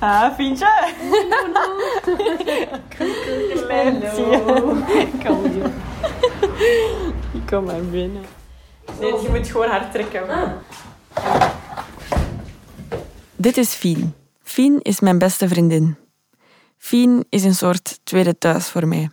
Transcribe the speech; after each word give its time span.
Ah, 0.00 0.34
vind 0.34 0.58
je? 0.58 0.94
Hallo. 4.20 4.76
Kom 5.24 5.44
hier. 5.50 5.70
Kom 7.46 7.64
maar 7.64 7.82
binnen. 7.82 8.24
Nee, 9.00 9.12
je 9.12 9.28
moet 9.30 9.48
gewoon 9.48 9.68
hard 9.68 9.92
trekken. 9.92 10.26
Dit 13.36 13.56
is 13.56 13.74
Fien. 13.74 14.14
Fien 14.42 14.80
is 14.82 15.00
mijn 15.00 15.18
beste 15.18 15.48
vriendin. 15.48 15.96
Fien 16.76 17.24
is 17.28 17.44
een 17.44 17.54
soort 17.54 18.00
tweede 18.04 18.38
thuis 18.38 18.68
voor 18.68 18.88
mij. 18.88 19.10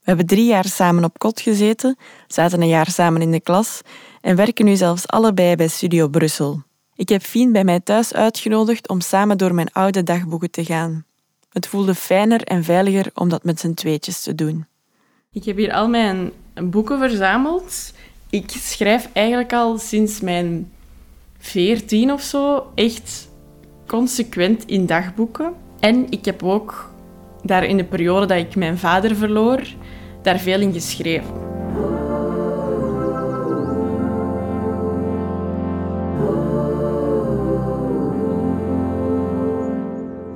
We 0.00 0.14
hebben 0.14 0.26
drie 0.26 0.46
jaar 0.46 0.64
samen 0.64 1.04
op 1.04 1.18
kot 1.18 1.40
gezeten, 1.40 1.96
zaten 2.26 2.60
een 2.60 2.68
jaar 2.68 2.90
samen 2.90 3.22
in 3.22 3.30
de 3.30 3.40
klas 3.40 3.80
en 4.20 4.36
werken 4.36 4.64
nu 4.64 4.76
zelfs 4.76 5.06
allebei 5.06 5.56
bij 5.56 5.68
Studio 5.68 6.08
Brussel. 6.08 6.62
Ik 6.98 7.08
heb 7.08 7.22
Fien 7.22 7.52
bij 7.52 7.64
mij 7.64 7.80
thuis 7.80 8.14
uitgenodigd 8.14 8.88
om 8.88 9.00
samen 9.00 9.38
door 9.38 9.54
mijn 9.54 9.72
oude 9.72 10.02
dagboeken 10.02 10.50
te 10.50 10.64
gaan. 10.64 11.04
Het 11.52 11.66
voelde 11.66 11.94
fijner 11.94 12.42
en 12.42 12.64
veiliger 12.64 13.10
om 13.14 13.28
dat 13.28 13.44
met 13.44 13.60
z'n 13.60 13.74
tweetjes 13.74 14.22
te 14.22 14.34
doen. 14.34 14.66
Ik 15.32 15.44
heb 15.44 15.56
hier 15.56 15.72
al 15.72 15.88
mijn 15.88 16.30
boeken 16.62 16.98
verzameld. 16.98 17.92
Ik 18.30 18.50
schrijf 18.50 19.08
eigenlijk 19.12 19.52
al 19.52 19.78
sinds 19.78 20.20
mijn 20.20 20.72
veertien 21.38 22.12
of 22.12 22.22
zo 22.22 22.66
echt 22.74 23.28
consequent 23.86 24.64
in 24.66 24.86
dagboeken. 24.86 25.52
En 25.80 26.06
ik 26.10 26.24
heb 26.24 26.42
ook 26.42 26.92
daar 27.42 27.64
in 27.64 27.76
de 27.76 27.84
periode 27.84 28.26
dat 28.26 28.38
ik 28.38 28.56
mijn 28.56 28.78
vader 28.78 29.16
verloor, 29.16 29.62
daar 30.22 30.38
veel 30.38 30.60
in 30.60 30.72
geschreven. 30.72 31.47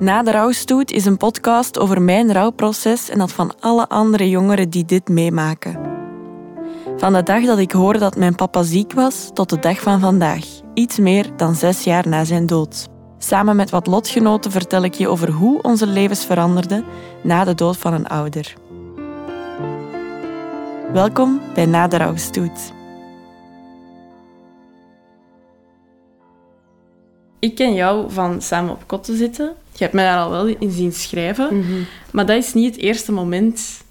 Na 0.02 0.22
de 0.22 0.30
rouwstoet 0.30 0.90
is 0.90 1.04
een 1.04 1.16
podcast 1.16 1.78
over 1.78 2.02
mijn 2.02 2.32
rouwproces 2.32 3.08
en 3.08 3.18
dat 3.18 3.32
van 3.32 3.52
alle 3.60 3.88
andere 3.88 4.28
jongeren 4.28 4.70
die 4.70 4.84
dit 4.84 5.08
meemaken. 5.08 5.80
Van 6.96 7.12
de 7.12 7.22
dag 7.22 7.44
dat 7.44 7.58
ik 7.58 7.72
hoorde 7.72 7.98
dat 7.98 8.16
mijn 8.16 8.34
papa 8.34 8.62
ziek 8.62 8.92
was 8.92 9.30
tot 9.34 9.50
de 9.50 9.58
dag 9.58 9.80
van 9.80 10.00
vandaag, 10.00 10.44
iets 10.74 10.98
meer 10.98 11.36
dan 11.36 11.54
zes 11.54 11.84
jaar 11.84 12.08
na 12.08 12.24
zijn 12.24 12.46
dood. 12.46 12.88
Samen 13.18 13.56
met 13.56 13.70
wat 13.70 13.86
lotgenoten 13.86 14.50
vertel 14.50 14.82
ik 14.82 14.94
je 14.94 15.08
over 15.08 15.30
hoe 15.30 15.62
onze 15.62 15.86
levens 15.86 16.24
veranderden 16.24 16.84
na 17.22 17.44
de 17.44 17.54
dood 17.54 17.76
van 17.76 17.92
een 17.92 18.06
ouder. 18.06 18.54
Welkom 20.92 21.40
bij 21.54 21.66
Na 21.66 21.88
de 21.88 21.96
Rouwstoet. 21.96 22.72
Ik 27.38 27.54
ken 27.54 27.74
jou 27.74 28.10
van 28.10 28.40
samen 28.40 28.72
op 28.72 28.82
kot 28.86 29.04
te 29.04 29.16
zitten. 29.16 29.61
Je 29.82 29.88
hebt 29.88 30.00
mij 30.00 30.10
daar 30.12 30.22
al 30.24 30.30
wel 30.30 30.46
in 30.46 30.70
zien 30.70 30.92
schrijven. 30.92 31.64
Maar 32.12 32.26
dat 32.26 32.36
is 32.36 32.54
niet 32.54 32.74
het 32.74 32.84
eerste 32.84 33.12
moment 33.12 33.82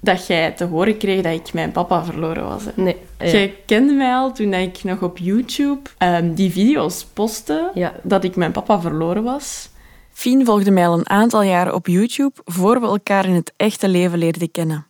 dat 0.00 0.26
jij 0.26 0.50
te 0.50 0.64
horen 0.64 0.96
kreeg 0.96 1.22
dat 1.22 1.32
ik 1.32 1.52
mijn 1.52 1.72
papa 1.72 2.04
verloren 2.04 2.44
was. 2.44 2.64
hè. 2.64 2.70
Nee. 2.74 2.96
Ja. 3.18 3.26
Jij 3.26 3.54
kende 3.66 3.92
mij 3.92 4.14
al 4.14 4.32
toen 4.32 4.54
ik 4.54 4.84
nog 4.84 5.02
op 5.02 5.18
YouTube 5.18 5.80
ehm, 5.98 6.34
die 6.34 6.52
video's 6.52 7.04
postte 7.12 7.70
Ja. 7.74 7.92
dat 8.02 8.24
ik 8.24 8.36
mijn 8.36 8.52
papa 8.52 8.80
verloren 8.80 9.22
was. 9.22 9.68
Fien 10.12 10.44
volgde 10.44 10.70
mij 10.70 10.86
al 10.86 10.98
een 10.98 11.10
aantal 11.10 11.42
jaren 11.42 11.74
op 11.74 11.86
YouTube 11.86 12.40
voor 12.44 12.80
we 12.80 12.86
elkaar 12.86 13.24
in 13.26 13.34
het 13.34 13.52
echte 13.56 13.88
leven 13.88 14.18
leerden 14.18 14.50
kennen. 14.50 14.86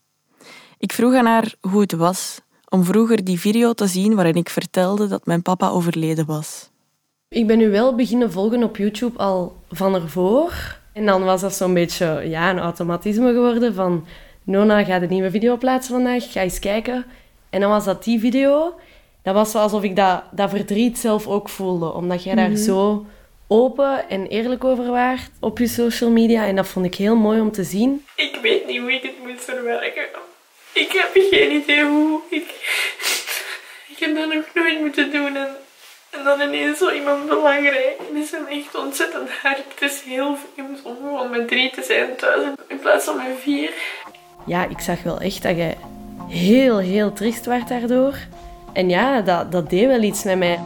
Ik 0.79 0.93
vroeg 0.93 1.15
aan 1.15 1.27
haar 1.27 1.55
hoe 1.61 1.81
het 1.81 1.93
was 1.93 2.41
om 2.69 2.85
vroeger 2.85 3.25
die 3.25 3.41
video 3.41 3.73
te 3.73 3.87
zien 3.87 4.15
waarin 4.15 4.35
ik 4.35 4.49
vertelde 4.51 5.07
dat 5.07 5.27
mijn 5.27 5.43
papa 5.43 5.69
overleden 5.69 6.27
was. 6.27 6.71
Ik 7.35 7.47
ben 7.47 7.59
nu 7.59 7.71
wel 7.71 7.95
beginnen 7.95 8.33
volgen 8.33 8.63
op 8.63 8.77
YouTube 8.77 9.19
al 9.19 9.57
van 9.71 9.95
ervoor. 9.95 10.79
En 10.93 11.07
dan 11.07 11.25
was 11.25 11.41
dat 11.41 11.55
zo'n 11.55 11.75
beetje 11.75 12.23
ja, 12.25 12.51
een 12.51 12.59
automatisme 12.59 13.33
geworden 13.33 13.75
van... 13.75 14.07
Nona 14.45 14.85
gaat 14.85 15.03
een 15.03 15.09
nieuwe 15.09 15.31
video 15.31 15.57
plaatsen 15.57 15.95
vandaag, 15.95 16.33
ga 16.33 16.41
eens 16.41 16.59
kijken. 16.59 17.07
En 17.51 17.61
dan 17.61 17.71
was 17.71 17.85
dat 17.85 18.05
die 18.05 18.21
video. 18.21 18.81
Dat 19.23 19.35
was 19.35 19.55
alsof 19.55 19.83
ik 19.83 19.97
dat, 19.97 20.23
dat 20.31 20.51
verdriet 20.51 20.99
zelf 20.99 21.27
ook 21.27 21.49
voelde. 21.49 21.93
Omdat 21.93 22.25
jij 22.25 22.35
daar 22.35 22.57
zo 22.57 23.07
open 23.47 24.09
en 24.09 24.27
eerlijk 24.27 24.65
over 24.65 24.91
waart 24.91 25.31
op 25.41 25.59
je 25.59 25.67
social 25.67 26.11
media. 26.11 26.47
En 26.47 26.57
dat 26.57 26.69
vond 26.69 26.87
ik 26.87 26.95
heel 26.95 27.17
mooi 27.17 27.41
om 27.41 27.53
te 27.53 27.65
zien. 27.65 28.05
Ik 28.17 28.39
weet 28.43 28.67
niet 28.67 28.81
hoe 28.81 28.93
ik 28.93 29.03
het 29.03 29.19
moet 29.23 29.41
verwerken. 29.41 30.05
Ik 30.73 30.93
heb 30.93 31.25
geen 31.31 31.53
idee 31.63 31.85
hoe. 31.85 32.21
Ik, 32.31 32.49
ik 33.93 33.97
heb 33.99 34.15
dat 34.15 34.35
nog 34.35 34.45
nooit 34.55 34.81
moeten 34.81 35.13
doen. 35.13 35.37
En, 35.37 35.49
en 36.11 36.25
dan 36.25 36.41
ineens 36.41 36.79
zo 36.79 36.91
iemand 36.91 37.29
belangrijk. 37.29 37.97
Het 37.99 38.23
is 38.23 38.31
hem 38.31 38.47
echt 38.47 38.75
ontzettend 38.75 39.31
hard. 39.43 39.57
Het 39.57 39.91
is 39.91 40.03
heel 40.03 40.37
vreemd 40.37 40.83
om 40.83 40.97
gewoon 40.97 41.31
met 41.31 41.49
drie 41.49 41.71
te 41.71 41.83
zijn 41.83 42.17
thuis 42.17 42.47
in 42.69 42.79
plaats 42.79 43.05
van 43.05 43.17
met 43.17 43.27
vier. 43.41 43.73
Ja, 44.47 44.65
ik 44.69 44.81
zag 44.81 45.03
wel 45.03 45.21
echt 45.21 45.43
dat 45.43 45.57
jij 45.57 45.77
heel, 46.29 46.79
heel 46.79 47.13
triest 47.13 47.47
werd 47.47 47.69
daardoor. 47.69 48.15
En 48.73 48.89
ja, 48.89 49.21
dat, 49.21 49.53
dat 49.53 49.71
deed 49.71 49.87
wel 49.87 50.03
iets 50.03 50.23
met 50.23 50.39
mij. 50.39 50.61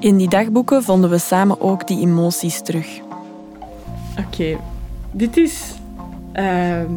In 0.00 0.16
die 0.16 0.28
dagboeken 0.28 0.82
vonden 0.82 1.10
we 1.10 1.18
samen 1.18 1.60
ook 1.60 1.86
die 1.86 2.00
emoties 2.00 2.62
terug. 2.62 2.86
Oké, 4.26 4.58
dit 5.10 5.36
is 5.36 5.60
ehm, 6.32 6.92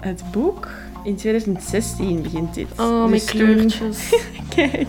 het 0.00 0.22
boek. 0.32 0.68
In 1.06 1.16
2016 1.16 2.22
begint 2.22 2.54
dit. 2.54 2.66
Oh, 2.78 3.02
met 3.02 3.10
Dus 3.10 3.24
kleurtjes. 3.24 4.14
Kijk, 4.56 4.86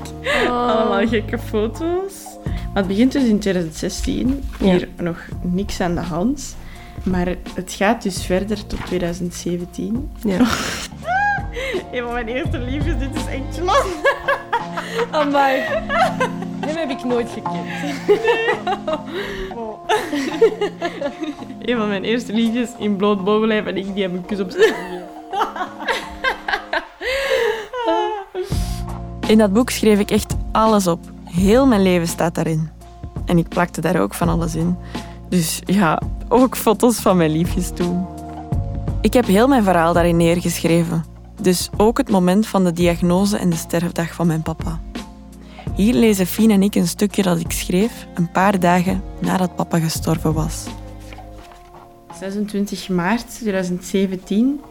allemaal 0.47 1.07
gekke 1.07 1.39
foto's. 1.39 2.13
Maar 2.45 2.83
het 2.83 2.87
begint 2.87 3.11
dus 3.11 3.23
in 3.23 3.39
2016. 3.39 4.43
Hier 4.59 4.87
nog 4.95 5.25
niks 5.41 5.81
aan 5.81 5.95
de 5.95 6.01
hand. 6.01 6.55
Maar 7.03 7.27
het 7.53 7.73
gaat 7.73 8.03
dus 8.03 8.25
verder 8.25 8.67
tot 8.67 8.85
2017. 8.85 10.11
Ja. 10.23 10.37
Een 11.91 12.03
van 12.03 12.13
mijn 12.13 12.27
eerste 12.27 12.59
liefdes, 12.59 12.97
dit 12.97 13.15
is 13.15 13.25
echt 13.25 13.59
lang. 13.61 13.85
Amai. 15.11 15.61
Hem 16.59 16.75
heb 16.75 16.89
ik 16.89 17.03
nooit 17.03 17.29
gekend. 17.29 17.67
Een 21.61 21.77
van 21.77 21.87
mijn 21.87 22.03
eerste 22.03 22.33
liedjes 22.33 22.69
in 22.77 22.95
bloot 22.95 23.23
bovenlijf 23.23 23.65
en 23.65 23.77
ik 23.77 23.93
die 23.93 24.03
heb 24.03 24.13
een 24.13 24.25
kus 24.25 24.39
op 24.39 24.51
zijn 24.51 24.73
In 29.27 29.37
dat 29.37 29.53
boek 29.53 29.69
schreef 29.69 29.99
ik 29.99 30.11
echt 30.11 30.35
alles 30.51 30.87
op. 30.87 30.99
Heel 31.23 31.65
mijn 31.65 31.81
leven 31.81 32.07
staat 32.07 32.35
daarin. 32.35 32.69
En 33.25 33.37
ik 33.37 33.47
plakte 33.47 33.81
daar 33.81 34.01
ook 34.01 34.13
van 34.13 34.29
alles 34.29 34.55
in. 34.55 34.75
Dus 35.29 35.61
ja, 35.65 36.01
ook 36.29 36.57
foto's 36.57 36.99
van 36.99 37.17
mijn 37.17 37.31
liefjes 37.31 37.69
toen. 37.73 38.05
Ik 39.01 39.13
heb 39.13 39.25
heel 39.25 39.47
mijn 39.47 39.63
verhaal 39.63 39.93
daarin 39.93 40.17
neergeschreven. 40.17 41.05
Dus 41.41 41.69
ook 41.77 41.97
het 41.97 42.09
moment 42.09 42.47
van 42.47 42.63
de 42.63 42.73
diagnose 42.73 43.37
en 43.37 43.49
de 43.49 43.55
sterfdag 43.55 44.13
van 44.13 44.27
mijn 44.27 44.41
papa. 44.41 44.79
Hier 45.75 45.93
lezen 45.93 46.25
Fien 46.25 46.51
en 46.51 46.63
ik 46.63 46.75
een 46.75 46.87
stukje 46.87 47.23
dat 47.23 47.39
ik 47.39 47.51
schreef 47.51 48.07
een 48.15 48.31
paar 48.31 48.59
dagen 48.59 49.03
nadat 49.19 49.55
papa 49.55 49.79
gestorven 49.79 50.33
was. 50.33 50.65
26 52.19 52.89
maart 52.89 53.29
2017. 53.29 54.61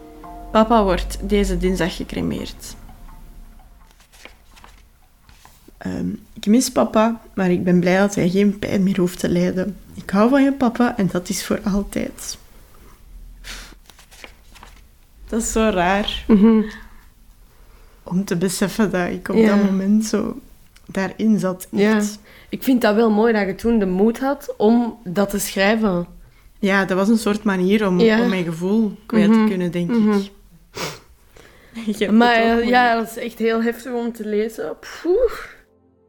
Papa 0.53 0.85
wordt 0.85 1.19
deze 1.29 1.59
dinsdag 1.59 1.97
gecremeerd. 1.97 2.77
Ehm, 5.79 6.09
ik 6.33 6.47
mis 6.47 6.71
papa, 6.71 7.21
maar 7.35 7.51
ik 7.51 7.65
ben 7.65 7.81
blij 7.81 7.99
dat 7.99 8.15
hij 8.15 8.29
geen 8.29 8.59
pijn 8.59 8.83
meer 8.83 8.99
hoeft 9.01 9.19
te 9.19 9.29
lijden. 9.29 9.77
Ik 9.95 10.11
hou 10.11 10.29
van 10.31 10.43
je 10.45 10.53
papa 10.53 10.97
en 10.97 11.09
dat 11.13 11.29
is 11.29 11.45
voor 11.45 11.61
altijd. 11.65 12.39
Dat 15.29 15.41
is 15.43 15.53
zo 15.53 15.61
raar 15.73 16.25
om 18.03 18.25
te 18.25 18.37
beseffen 18.37 18.91
dat 18.91 19.09
ik 19.09 19.29
op 19.29 19.37
Ja. 19.37 19.57
dat 19.57 19.65
moment 19.65 20.05
zo 20.05 20.39
daarin 20.87 21.39
zat. 21.39 21.67
Ja. 21.71 22.01
Ik 22.49 22.63
vind 22.63 22.81
dat 22.83 22.95
wel 22.95 23.11
mooi 23.11 23.33
dat 23.33 23.47
je 23.47 23.55
toen 23.55 23.79
de 23.79 23.87
moed 23.87 24.19
had 24.19 24.55
om 24.57 24.99
dat 25.05 25.31
te 25.31 25.39
schrijven. 25.39 26.07
Ja, 26.59 26.85
dat 26.85 26.97
was 26.97 27.09
een 27.09 27.19
soort 27.19 27.43
manier 27.43 27.87
om, 27.87 28.01
Ja. 28.01 28.21
om 28.23 28.29
mijn 28.29 28.45
gevoel 28.45 28.97
kwijt 29.07 29.29
Mhm. 29.31 29.43
te 29.43 29.49
kunnen, 29.49 29.71
denk 29.71 29.91
Mhm. 29.91 30.13
ik. 30.13 30.31
Maar 32.11 32.35
eh, 32.35 32.69
ja, 32.69 32.95
dat 32.95 33.11
is 33.11 33.17
echt 33.17 33.39
heel 33.39 33.63
heftig 33.63 33.93
om 33.93 34.13
te 34.13 34.27
lezen. 34.27 34.77
Poeh. 35.03 35.33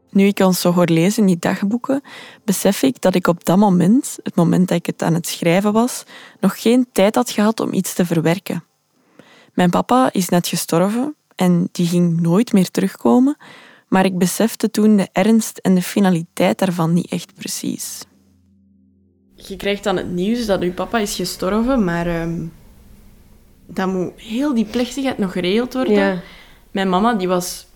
Nu 0.09 0.25
ik 0.25 0.39
ons 0.39 0.61
zo 0.61 0.73
hoor 0.73 0.85
lezen 0.85 1.21
in 1.21 1.27
die 1.27 1.39
dagboeken, 1.39 2.01
besef 2.43 2.83
ik 2.83 3.01
dat 3.01 3.15
ik 3.15 3.27
op 3.27 3.45
dat 3.45 3.57
moment, 3.57 4.17
het 4.23 4.35
moment 4.35 4.67
dat 4.67 4.77
ik 4.77 4.85
het 4.85 5.01
aan 5.01 5.13
het 5.13 5.27
schrijven 5.27 5.73
was, 5.73 6.03
nog 6.39 6.61
geen 6.61 6.87
tijd 6.91 7.15
had 7.15 7.29
gehad 7.29 7.59
om 7.59 7.73
iets 7.73 7.93
te 7.93 8.05
verwerken. 8.05 8.63
Mijn 9.53 9.69
papa 9.69 10.09
is 10.11 10.29
net 10.29 10.47
gestorven 10.47 11.15
en 11.35 11.69
die 11.71 11.87
ging 11.87 12.21
nooit 12.21 12.53
meer 12.53 12.71
terugkomen, 12.71 13.37
maar 13.87 14.05
ik 14.05 14.17
besefte 14.17 14.71
toen 14.71 14.95
de 14.95 15.09
ernst 15.11 15.57
en 15.57 15.75
de 15.75 15.81
finaliteit 15.81 16.59
daarvan 16.59 16.93
niet 16.93 17.11
echt 17.11 17.33
precies. 17.33 18.05
Je 19.35 19.55
krijgt 19.55 19.83
dan 19.83 19.97
het 19.97 20.11
nieuws 20.11 20.45
dat 20.45 20.61
uw 20.61 20.73
papa 20.73 20.97
is 20.97 21.15
gestorven, 21.15 21.83
maar 21.83 22.07
ehm, 22.07 22.45
dan 23.65 23.89
moet 23.89 24.11
heel 24.15 24.53
die 24.53 24.65
plechtigheid 24.65 25.17
nog 25.17 25.31
geregeld 25.31 25.73
worden. 25.73 25.93
Ja. 25.93 26.21
Mijn 26.71 26.89
mama 26.89 27.13
die 27.13 27.27
was 27.27 27.67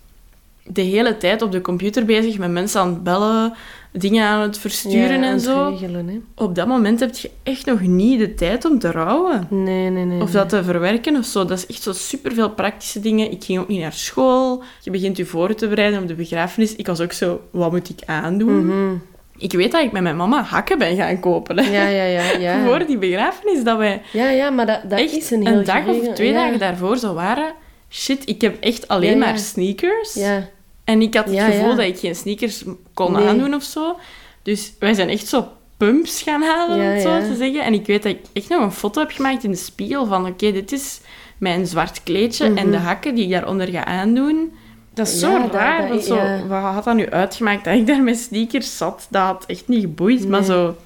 de 0.66 0.82
hele 0.82 1.16
tijd 1.16 1.42
op 1.42 1.52
de 1.52 1.60
computer 1.60 2.04
bezig 2.04 2.38
met 2.38 2.50
mensen 2.50 2.80
aan 2.80 2.88
het 2.88 3.02
bellen, 3.02 3.52
dingen 3.92 4.24
aan 4.26 4.40
het 4.40 4.58
versturen 4.58 5.20
Ja, 5.20 5.26
en 5.26 5.32
het 5.32 5.42
zo. 5.42 5.68
regelen, 5.68 6.08
hè. 6.08 6.20
Op 6.44 6.54
dat 6.54 6.66
moment 6.66 7.00
heb 7.00 7.16
je 7.16 7.30
echt 7.42 7.66
nog 7.66 7.80
niet 7.80 8.18
de 8.18 8.34
tijd 8.34 8.64
om 8.64 8.78
te 8.78 8.90
rouwen. 8.90 9.46
Nee, 9.50 9.90
nee, 9.90 10.04
nee. 10.04 10.20
Of 10.22 10.30
dat 10.30 10.48
te 10.48 10.64
verwerken 10.64 11.16
of 11.16 11.24
zo. 11.24 11.44
Dat 11.44 11.58
is 11.58 11.66
echt 11.66 11.82
zo 11.82 11.92
superveel 11.92 12.50
praktische 12.50 13.00
dingen. 13.00 13.30
Ik 13.30 13.44
ging 13.44 13.58
ook 13.58 13.68
niet 13.68 13.80
naar 13.80 13.92
school. 13.92 14.62
Je 14.80 14.90
begint 14.90 15.16
je 15.16 15.24
voor 15.26 15.54
te 15.54 15.68
bereiden 15.68 16.00
op 16.02 16.08
de 16.08 16.14
begrafenis. 16.14 16.76
Ik 16.76 16.86
was 16.86 17.00
ook 17.00 17.12
zo, 17.12 17.40
wat 17.50 17.70
moet 17.70 17.88
ik 17.88 18.00
aandoen? 18.06 18.66
Mhm. 18.66 18.94
Ik 19.36 19.52
weet 19.52 19.72
dat 19.72 19.82
ik 19.82 19.92
met 19.92 20.02
mijn 20.02 20.16
mama 20.16 20.42
hakken 20.42 20.78
ben 20.78 20.96
gaan 20.96 21.20
kopen. 21.20 21.58
hè. 21.58 21.70
Ja, 21.70 21.86
ja, 21.88 22.04
ja. 22.04 22.38
Ja, 22.38 22.64
Voor 22.66 22.86
die 22.86 22.98
begrafenis, 22.98 23.64
dat 23.64 23.78
wij 23.78 24.02
ja, 24.12 24.30
ja 24.30 24.50
maar 24.50 24.66
dat, 24.66 24.80
dat 24.88 24.98
echt 24.98 25.16
is 25.16 25.30
een 25.30 25.46
heel 25.46 25.64
dag 25.64 25.86
of 25.86 26.08
twee 26.14 26.32
ja. 26.32 26.34
dagen 26.34 26.58
daarvoor 26.58 26.96
zo 26.96 27.14
waren... 27.14 27.52
Shit, 27.92 28.28
ik 28.28 28.40
heb 28.40 28.60
echt 28.62 28.88
alleen 28.88 29.10
Ja, 29.18 29.24
ja. 29.26 29.30
maar 29.30 29.38
sneakers. 29.38 30.14
Ja, 30.14 30.48
En 30.84 31.02
ik 31.02 31.14
had 31.14 31.24
het 31.30 31.40
gevoel 31.40 31.74
dat 31.76 31.84
ik 31.86 31.98
geen 31.98 32.14
sneakers 32.14 32.64
kon 32.94 33.12
Nee. 33.12 33.26
aandoen 33.28 33.54
of 33.54 33.62
zo. 33.62 33.96
Dus 34.42 34.72
wij 34.78 34.94
zijn 34.94 35.08
echt 35.08 35.26
zo 35.26 35.48
pumps 35.76 36.22
gaan 36.22 36.42
halen, 36.42 36.76
om 36.76 36.82
het 36.82 37.02
zo 37.02 37.18
te 37.20 37.34
zeggen. 37.36 37.64
En 37.64 37.74
ik 37.74 37.86
weet 37.86 38.02
dat 38.02 38.12
ik 38.12 38.20
echt 38.32 38.48
nog 38.48 38.60
een 38.60 38.72
foto 38.72 39.00
heb 39.00 39.10
gemaakt 39.10 39.44
in 39.44 39.50
de 39.50 39.56
spiegel 39.56 40.06
van... 40.06 40.26
Oké, 40.26 40.52
dit 40.52 40.72
is 40.72 41.00
mijn 41.38 41.66
zwart 41.66 42.02
kleedje 42.02 42.44
en 42.44 42.52
Mhm. 42.52 42.70
de 42.70 42.76
hakken 42.76 43.14
die 43.14 43.24
ik 43.24 43.30
daaronder 43.30 43.68
ga 43.68 43.84
aandoen. 43.84 44.52
Dat 44.94 45.06
is 45.06 45.18
zo 45.18 45.30
Ja, 45.30 45.48
raar. 45.50 45.80
dat- 45.80 45.90
Dat, 45.96 46.04
zo, 46.04 46.16
ja. 46.16 46.46
Wat 46.46 46.62
had 46.62 46.84
dat 46.84 46.94
nu 46.94 47.10
uitgemaakt 47.10 47.64
dat 47.64 47.74
ik 47.74 47.86
daar 47.86 48.02
met 48.02 48.18
sneakers 48.18 48.76
zat? 48.76 49.06
Dat 49.10 49.22
had 49.22 49.44
echt 49.46 49.68
niet 49.68 49.80
geboeid. 49.80 50.28
Maar 50.28 50.42
zo... 50.44 50.76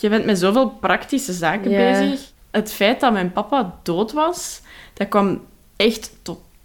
Je 0.00 0.08
bent 0.08 0.24
met 0.24 0.38
zoveel 0.38 0.68
praktische 0.70 1.32
zaken 1.32 1.70
Ja. 1.70 1.90
bezig. 2.00 2.20
Het 2.50 2.72
feit 2.72 3.00
dat 3.00 3.12
mijn 3.12 3.32
papa 3.32 3.78
dood 3.82 4.12
was, 4.12 4.60
dat 4.94 5.08
kwam 5.08 5.40
echt 5.76 6.10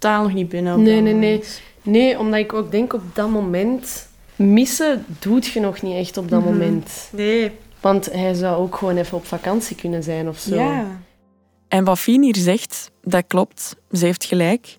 totaal 0.02 0.22
nog 0.22 0.32
niet 0.32 0.48
binnen. 0.48 0.82
Nee, 0.82 1.00
nee, 1.00 1.14
nee. 1.14 1.44
Nee, 1.82 2.18
omdat 2.18 2.40
ik 2.40 2.52
ook 2.52 2.70
denk 2.70 2.92
op 2.92 3.02
dat 3.14 3.28
moment... 3.28 4.10
Missen 4.36 5.04
doet 5.18 5.46
je 5.46 5.60
nog 5.60 5.82
niet 5.82 5.94
echt 5.96 6.16
op 6.16 6.28
dat 6.30 6.40
Mhm. 6.40 6.52
moment. 6.52 7.08
Nee. 7.12 7.50
Want 7.80 8.12
hij 8.12 8.34
zou 8.34 8.56
ook 8.62 8.76
gewoon 8.76 8.96
even 8.96 9.16
op 9.16 9.26
vakantie 9.26 9.76
kunnen 9.76 10.02
zijn 10.02 10.28
of 10.28 10.38
zo. 10.38 10.54
Ja. 10.54 10.86
En 11.68 11.84
wat 11.84 11.98
Fien 11.98 12.22
hier 12.22 12.36
zegt, 12.36 12.90
dat 13.02 13.24
klopt. 13.26 13.76
Ze 13.90 14.04
heeft 14.04 14.24
gelijk. 14.24 14.78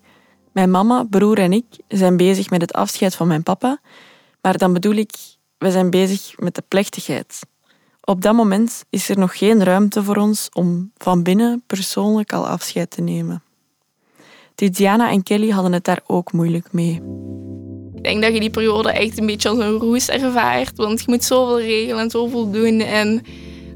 Mijn 0.52 0.70
mama, 0.70 1.04
broer 1.10 1.38
en 1.38 1.52
ik 1.52 1.64
zijn 1.88 2.16
bezig 2.16 2.50
met 2.50 2.60
het 2.60 2.72
afscheid 2.72 3.14
van 3.14 3.26
mijn 3.28 3.42
papa. 3.42 3.78
Maar 4.40 4.58
dan 4.58 4.72
bedoel 4.72 4.94
ik, 4.94 5.10
we 5.58 5.70
zijn 5.70 5.90
bezig 5.90 6.38
met 6.38 6.54
de 6.54 6.62
plechtigheid. 6.68 7.38
Op 8.04 8.22
dat 8.22 8.34
moment 8.34 8.84
is 8.90 9.08
er 9.08 9.18
nog 9.18 9.38
geen 9.38 9.64
ruimte 9.64 10.02
voor 10.02 10.16
ons 10.16 10.48
om 10.52 10.90
van 10.96 11.22
binnen 11.22 11.62
persoonlijk 11.66 12.32
al 12.32 12.46
afscheid 12.48 12.90
te 12.90 13.00
nemen. 13.00 13.42
Tiziana 14.54 15.10
en 15.10 15.22
Kelly 15.22 15.50
hadden 15.50 15.72
het 15.72 15.84
daar 15.84 16.00
ook 16.06 16.32
moeilijk 16.32 16.72
mee. 16.72 17.00
Ik 17.94 18.02
denk 18.02 18.22
dat 18.22 18.34
je 18.34 18.40
die 18.40 18.50
periode 18.50 18.90
echt 18.90 19.18
een 19.18 19.26
beetje 19.26 19.48
als 19.48 19.58
een 19.58 19.78
roes 19.78 20.08
ervaart. 20.08 20.76
Want 20.76 21.00
je 21.00 21.04
moet 21.06 21.24
zoveel 21.24 21.60
regelen 21.60 22.02
en 22.02 22.10
zoveel 22.10 22.50
doen. 22.50 22.80
En 22.80 23.22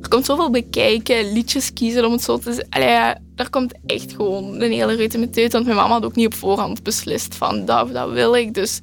er 0.02 0.08
komt 0.08 0.24
zoveel 0.24 0.50
bekijken, 0.50 1.32
liedjes 1.32 1.72
kiezen 1.72 2.04
om 2.04 2.12
het 2.12 2.22
zo 2.22 2.38
te 2.38 2.52
zeggen. 2.52 3.22
Daar 3.34 3.50
komt 3.50 3.74
echt 3.86 4.12
gewoon 4.12 4.60
een 4.60 4.72
hele 4.72 4.94
rutte 4.94 5.18
met 5.18 5.38
uit. 5.38 5.52
Want 5.52 5.64
mijn 5.64 5.76
mama 5.76 5.92
had 5.92 6.04
ook 6.04 6.14
niet 6.14 6.26
op 6.26 6.34
voorhand 6.34 6.82
beslist 6.82 7.34
van 7.34 7.64
dat 7.64 7.92
dat 7.92 8.10
wil 8.10 8.34
ik. 8.34 8.54
Dus 8.54 8.80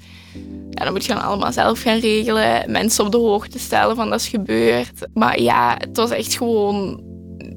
ja, 0.69 0.83
dan 0.83 0.93
moet 0.93 1.05
je 1.05 1.13
dan 1.13 1.23
allemaal 1.23 1.51
zelf 1.51 1.81
gaan 1.81 1.99
regelen. 1.99 2.71
Mensen 2.71 3.05
op 3.05 3.11
de 3.11 3.17
hoogte 3.17 3.59
stellen 3.59 3.95
van 3.95 4.09
dat 4.09 4.19
is 4.19 4.27
gebeurd. 4.27 5.07
Maar 5.13 5.41
ja, 5.41 5.75
het 5.77 5.97
was 5.97 6.09
echt 6.09 6.37
gewoon 6.37 7.03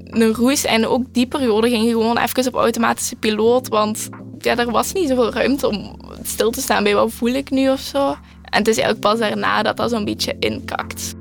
een 0.03 0.33
roes. 0.33 0.65
En 0.65 0.87
ook 0.87 1.03
die 1.11 1.27
periode 1.27 1.69
ging 1.69 1.89
gewoon 1.89 2.17
even 2.17 2.47
op 2.47 2.55
automatische 2.55 3.15
piloot. 3.15 3.67
Want 3.67 4.09
ja, 4.43 4.57
er 4.57 4.71
was 4.71 4.93
niet 4.93 5.07
zoveel 5.07 5.33
ruimte 5.33 5.67
om 5.67 5.95
stil 6.23 6.51
te 6.51 6.61
staan 6.61 6.83
bij 6.83 6.95
wat 6.95 7.11
voel 7.11 7.33
ik 7.33 7.49
nu 7.49 7.69
of 7.69 7.79
zo. 7.79 8.07
En 8.43 8.57
het 8.57 8.67
is 8.67 8.77
eigenlijk 8.77 8.99
pas 8.99 9.19
daarna 9.19 9.63
dat 9.63 9.77
dat 9.77 9.89
zo'n 9.89 10.05
beetje 10.05 10.35
inkakt. 10.39 11.13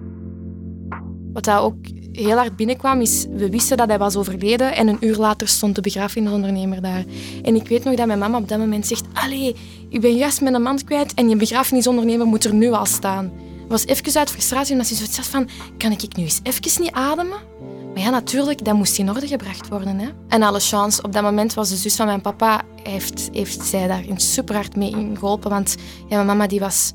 Wat 1.33 1.45
daar 1.45 1.63
ook 1.63 1.77
heel 2.13 2.37
hard 2.37 2.57
binnenkwam, 2.57 3.01
is 3.01 3.27
we 3.31 3.51
wisten 3.51 3.77
dat 3.77 3.89
hij 3.89 3.99
was 3.99 4.17
overleden 4.17 4.75
en 4.75 4.89
een 4.89 4.97
uur 5.01 5.17
later 5.17 5.49
stond 5.49 5.75
de 5.75 5.81
begrafenisondernemer 5.81 6.83
daar. 6.83 7.05
En 7.43 7.55
ik 7.55 7.69
weet 7.69 7.85
nog 7.85 7.95
dat 7.95 8.07
mijn 8.07 8.19
mama 8.19 8.39
op 8.39 8.49
dat 8.49 8.59
moment 8.59 8.87
zegt, 8.87 9.05
allee, 9.13 9.57
ik 9.89 10.01
ben 10.01 10.17
juist 10.17 10.41
mijn 10.41 10.63
man 10.63 10.85
kwijt 10.85 11.15
en 11.15 11.29
je 11.29 11.37
begrafenisondernemer 11.37 12.27
moet 12.27 12.45
er 12.45 12.55
nu 12.55 12.73
al 12.73 12.87
staan. 12.87 13.33
Was 13.69 13.87
even 13.87 14.19
uit 14.19 14.31
frustratie 14.31 14.73
omdat 14.73 14.87
ze 14.87 14.95
zoiets 14.95 15.17
had 15.17 15.27
van, 15.27 15.49
kan 15.79 15.93
ik 15.93 16.17
nu 16.17 16.23
eens 16.23 16.41
even 16.43 16.83
niet 16.83 16.93
ademen? 16.93 17.39
Ja, 17.99 18.11
natuurlijk, 18.11 18.65
dat 18.65 18.75
moest 18.75 18.99
in 18.99 19.11
orde 19.11 19.27
gebracht 19.27 19.69
worden. 19.69 19.99
Hè? 19.99 20.09
En 20.29 20.43
alle 20.43 20.61
chance, 20.61 21.03
op 21.03 21.13
dat 21.13 21.23
moment 21.23 21.55
was 21.55 21.69
de 21.69 21.77
zus 21.77 21.97
van 21.97 22.07
mijn 22.07 22.21
papa, 22.21 22.63
heeft, 22.83 23.29
heeft 23.33 23.65
zij 23.65 23.87
daar 23.87 24.05
super 24.17 24.55
hard 24.55 24.77
mee 24.77 24.91
in 24.91 25.17
geholpen. 25.19 25.51
Want 25.51 25.77
ja, 26.09 26.15
mijn 26.15 26.27
mama 26.27 26.47
die 26.47 26.61
was, 26.61 26.93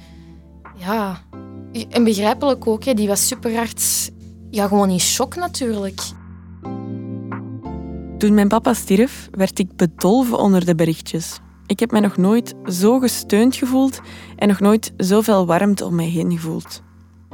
ja, 0.75 1.21
en 1.89 2.03
begrijpelijk 2.03 2.67
ook, 2.67 2.83
hè, 2.83 2.94
die 2.94 3.07
was 3.07 3.27
super 3.27 3.55
hard 3.55 4.11
ja, 4.50 4.67
gewoon 4.67 4.89
in 4.89 5.00
shock 5.00 5.35
natuurlijk. 5.35 6.01
Toen 8.17 8.33
mijn 8.33 8.47
papa 8.47 8.73
stierf, 8.73 9.29
werd 9.31 9.59
ik 9.59 9.75
bedolven 9.75 10.38
onder 10.38 10.65
de 10.65 10.75
berichtjes. 10.75 11.39
Ik 11.65 11.79
heb 11.79 11.91
mij 11.91 12.01
nog 12.01 12.17
nooit 12.17 12.53
zo 12.65 13.00
gesteund 13.00 13.55
gevoeld 13.55 14.01
en 14.35 14.47
nog 14.47 14.59
nooit 14.59 14.94
zoveel 14.97 15.45
warmte 15.45 15.85
om 15.85 15.95
mij 15.95 16.09
heen 16.09 16.31
gevoeld. 16.31 16.81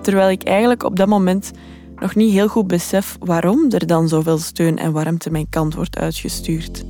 Terwijl 0.02 0.30
ik 0.30 0.44
eigenlijk 0.44 0.84
op 0.84 0.96
dat 0.96 1.08
moment 1.08 1.52
nog 2.00 2.16
niet 2.16 2.32
heel 2.32 2.48
goed 2.48 2.68
besef 2.68 3.18
waarom 3.20 3.66
er 3.70 3.88
dan 3.88 4.08
zoveel 4.08 4.38
steun 4.38 4.78
en 4.78 4.92
warmte 4.92 5.32
mijn 5.32 5.50
kant 5.50 5.76
wordt 5.76 5.98
uitgestuurd. 5.98 6.84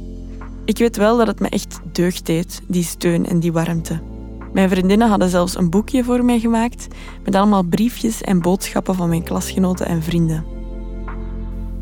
Ik 0.66 0.78
weet 0.78 0.98
wel 0.98 1.18
dat 1.18 1.28
het 1.28 1.40
me 1.40 1.50
echt 1.50 1.80
deugd 1.92 2.26
deed, 2.26 2.62
die 2.68 2.84
steun 2.84 3.26
en 3.26 3.40
die 3.40 3.52
warmte. 3.52 4.00
Mijn 4.54 4.70
vriendinnen 4.70 5.10
hadden 5.10 5.30
zelfs 5.30 5.58
een 5.58 5.70
boekje 5.70 6.04
voor 6.04 6.26
mij 6.26 6.40
gemaakt 6.40 6.88
met 7.24 7.36
allemaal 7.36 7.64
briefjes 7.64 8.22
en 8.22 8.42
boodschappen 8.42 8.96
van 8.96 9.10
mijn 9.10 9.24
klasgenoten 9.24 9.86
en 9.86 10.04
vrienden. 10.04 10.46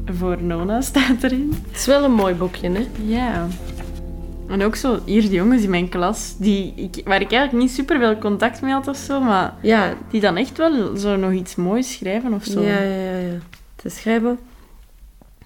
Voor 0.05 0.43
Nona 0.43 0.81
staat 0.81 1.23
erin. 1.23 1.53
Het 1.67 1.79
is 1.79 1.85
wel 1.85 2.03
een 2.03 2.13
mooi 2.13 2.35
boekje, 2.35 2.69
hè? 2.69 2.87
Ja. 3.05 3.47
En 4.47 4.63
ook 4.63 4.75
zo, 4.75 4.99
hier 5.05 5.21
de 5.21 5.29
jongens 5.29 5.63
in 5.63 5.69
mijn 5.69 5.89
klas, 5.89 6.35
die, 6.37 6.73
ik, 6.75 7.01
waar 7.05 7.21
ik 7.21 7.31
eigenlijk 7.31 7.63
niet 7.63 7.75
super 7.75 7.99
veel 7.99 8.17
contact 8.17 8.61
mee 8.61 8.73
had 8.73 8.87
of 8.87 8.97
zo, 8.97 9.19
maar 9.21 9.53
Ja, 9.61 9.97
die 10.09 10.21
dan 10.21 10.37
echt 10.37 10.57
wel 10.57 10.97
zo 10.97 11.15
nog 11.15 11.31
iets 11.31 11.55
moois 11.55 11.93
schrijven 11.93 12.33
of 12.33 12.43
zo. 12.43 12.61
Ja, 12.61 12.81
ja, 12.81 12.95
ja, 12.95 13.17
ja. 13.17 13.37
Te 13.75 13.89
schrijven. 13.89 14.39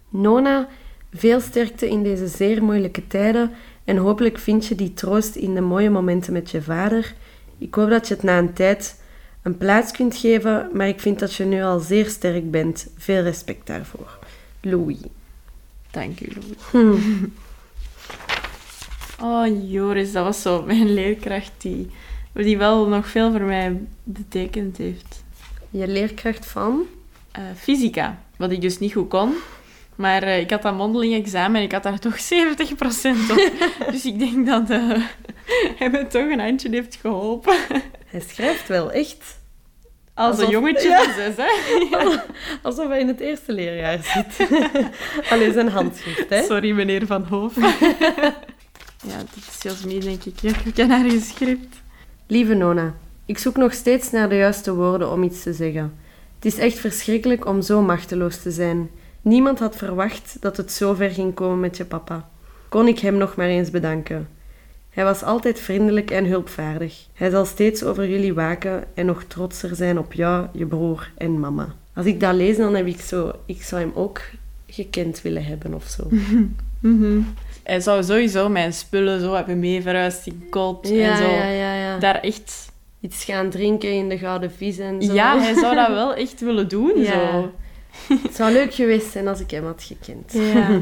Nona, 0.10 0.68
veel 1.14 1.40
sterkte 1.40 1.90
in 1.90 2.04
deze 2.04 2.28
zeer 2.28 2.64
moeilijke 2.64 3.08
tijden 3.08 3.52
en 3.84 3.98
hopelijk 3.98 4.38
vind 4.38 4.66
je 4.66 4.76
die 4.76 4.94
troost 4.94 5.36
in 5.36 5.54
de 5.54 5.62
mooie 5.62 5.90
momenten 5.90 6.34
met 6.34 6.52
je 6.52 6.62
vader. 6.62 7.14
Ik 7.58 7.76
hoop 7.76 7.90
dat 7.90 8.08
je 8.08 8.14
het 8.14 8.24
na 8.24 8.38
een 8.38 8.54
tijd 8.54 9.00
een 9.42 9.58
plaats 9.58 9.92
kunt 9.92 10.16
geven, 10.16 10.70
maar 10.74 10.88
ik 10.88 11.00
vind 11.00 11.20
dat 11.20 11.34
je 11.34 11.44
nu 11.44 11.64
al 11.64 11.80
zeer 11.80 12.06
sterk 12.06 12.52
bent. 12.52 12.88
Veel 12.98 13.22
respect 13.22 13.68
daarvoor. 13.68 14.20
Louis. 14.62 14.98
Dank 15.92 16.20
u, 16.20 16.28
Louis. 16.34 16.58
Hm. 16.72 17.26
Oh, 19.22 19.70
Joris, 19.72 20.12
dat 20.12 20.24
was 20.24 20.42
zo 20.42 20.64
mijn 20.64 20.94
leerkracht 20.94 21.52
die, 21.58 21.90
die 22.34 22.58
wel 22.58 22.88
nog 22.88 23.08
veel 23.08 23.32
voor 23.32 23.42
mij 23.42 23.80
betekend 24.04 24.78
heeft. 24.78 25.24
Je 25.70 25.88
leerkracht 25.88 26.46
van? 26.46 26.82
Eh, 27.32 27.42
fysica, 27.58 28.22
wat 28.38 28.52
ik 28.52 28.62
dus 28.62 28.80
niet 28.80 28.94
goed 28.94 29.10
kon. 29.10 29.34
Maar 29.96 30.24
eh, 30.24 30.40
ik 30.40 30.50
had 30.50 30.62
dat 30.62 30.76
mondeling 30.76 31.14
examen 31.14 31.56
en 31.56 31.64
ik 31.64 31.72
had 31.72 31.84
daar 31.84 32.00
toch 32.00 32.18
70% 32.18 32.18
op. 33.32 33.52
dus 33.92 34.06
ik 34.06 34.20
denk 34.20 34.46
dat 34.46 34.70
eh, 34.70 34.90
hij 35.80 35.90
me 35.90 36.08
toch 36.08 36.30
een 36.30 36.40
handje 36.40 36.70
heeft 36.70 36.96
geholpen. 37.02 37.56
Hij 38.06 38.22
schrijft 38.28 38.68
wel 38.68 38.92
echt. 38.92 39.40
Als 40.14 40.40
een 40.40 40.50
jongetje 40.50 40.90
Ja. 40.90 41.04
van 41.04 41.14
zes, 41.14 41.34
hè? 41.38 41.50
Alsof 42.68 42.88
hij 42.88 43.00
in 43.00 43.08
het 43.08 43.20
eerste 43.20 43.52
leerjaar 43.54 44.00
zit. 44.04 44.50
Alleen 45.30 45.54
zijn 45.54 45.68
handschrift, 45.70 46.30
hè? 46.30 46.44
Sorry, 46.44 46.72
meneer 46.72 47.06
Van 47.06 47.24
Hoof. 47.24 47.54
Ja, 49.02 49.18
dit 49.18 49.48
is 49.48 49.62
Jasmine, 49.62 50.00
denk 50.00 50.24
ik. 50.24 50.40
Ja, 50.40 50.50
ik 50.66 50.74
ken 50.74 50.90
haar 50.90 51.10
gescript. 51.10 51.82
Lieve 52.28 52.54
Nona, 52.54 52.94
ik 53.26 53.38
zoek 53.38 53.58
nog 53.58 53.74
steeds 53.74 54.12
naar 54.12 54.30
de 54.30 54.36
juiste 54.36 54.74
woorden 54.74 55.12
om 55.12 55.24
iets 55.24 55.44
te 55.44 55.54
zeggen. 55.54 55.94
Het 56.36 56.46
is 56.46 56.58
echt 56.58 56.80
verschrikkelijk 56.80 57.46
om 57.46 57.62
zo 57.62 57.82
machteloos 57.82 58.42
te 58.42 58.52
zijn. 58.52 58.90
Niemand 59.22 59.60
had 59.60 59.76
verwacht 59.76 60.38
dat 60.40 60.58
het 60.58 60.72
zo 60.72 60.94
ver 60.94 61.10
ging 61.10 61.34
komen 61.34 61.60
met 61.60 61.78
je 61.78 61.86
papa. 61.86 62.30
Kon 62.70 62.88
ik 62.88 63.00
hem 63.00 63.18
nog 63.18 63.36
maar 63.36 63.48
eens 63.48 63.70
bedanken. 63.70 64.28
Hij 64.90 65.04
was 65.04 65.24
altijd 65.24 65.60
vriendelijk 65.60 66.12
en 66.12 66.26
hulpvaardig. 66.26 67.08
Hij 67.14 67.30
zal 67.30 67.46
steeds 67.46 67.84
over 67.84 68.10
jullie 68.10 68.34
waken 68.34 68.84
en 68.94 69.06
nog 69.06 69.24
trotser 69.24 69.76
zijn 69.76 70.00
op 70.00 70.14
jou, 70.14 70.48
je 70.52 70.66
broer 70.66 71.12
en 71.18 71.40
mama. 71.40 71.76
Als 71.94 72.06
ik 72.06 72.20
dat 72.20 72.34
lees, 72.34 72.58
dan 72.58 72.76
heb 72.76 72.86
ik 72.86 73.02
zo... 73.02 73.32
Ik 73.46 73.64
zou 73.64 73.82
hem 73.82 73.92
ook 73.96 74.22
gekend 74.72 75.22
willen 75.22 75.46
hebben 75.46 75.74
of 75.74 75.86
zo. 75.88 76.08
Hij 77.64 77.80
zou 77.80 78.04
sowieso 78.04 78.50
mijn 78.50 78.74
spullen 78.74 79.20
zo 79.22 79.34
hebben 79.34 79.60
mee 79.60 79.82
verhuisd 79.82 80.28
in 80.28 80.48
kot 80.50 80.88
Ja, 80.88 81.12
en 81.12 81.18
zo. 81.18 81.24
ja, 81.32 81.46
ja, 81.48 81.74
ja. 81.76 81.98
Daar 82.00 82.16
echt... 82.20 82.70
Iets 83.00 83.24
gaan 83.24 83.50
drinken 83.50 83.94
in 83.94 84.10
de 84.10 84.18
Gouden 84.18 84.52
Vies 84.52 84.78
en 84.78 85.02
zo. 85.04 85.14
Ja, 85.14 85.40
hij 85.40 85.54
zou 85.54 85.76
dat 85.76 85.88
wel 86.02 86.14
echt 86.14 86.40
willen 86.40 86.68
doen, 86.68 87.00
Ja. 87.00 87.32
zo. 87.32 87.52
Het 88.24 88.36
zou 88.36 88.52
leuk 88.54 88.74
geweest 88.74 89.12
zijn 89.12 89.28
als 89.28 89.40
ik 89.40 89.52
hem 89.52 89.66
had 89.66 89.84
gekend. 89.84 90.34
Ja. 90.34 90.82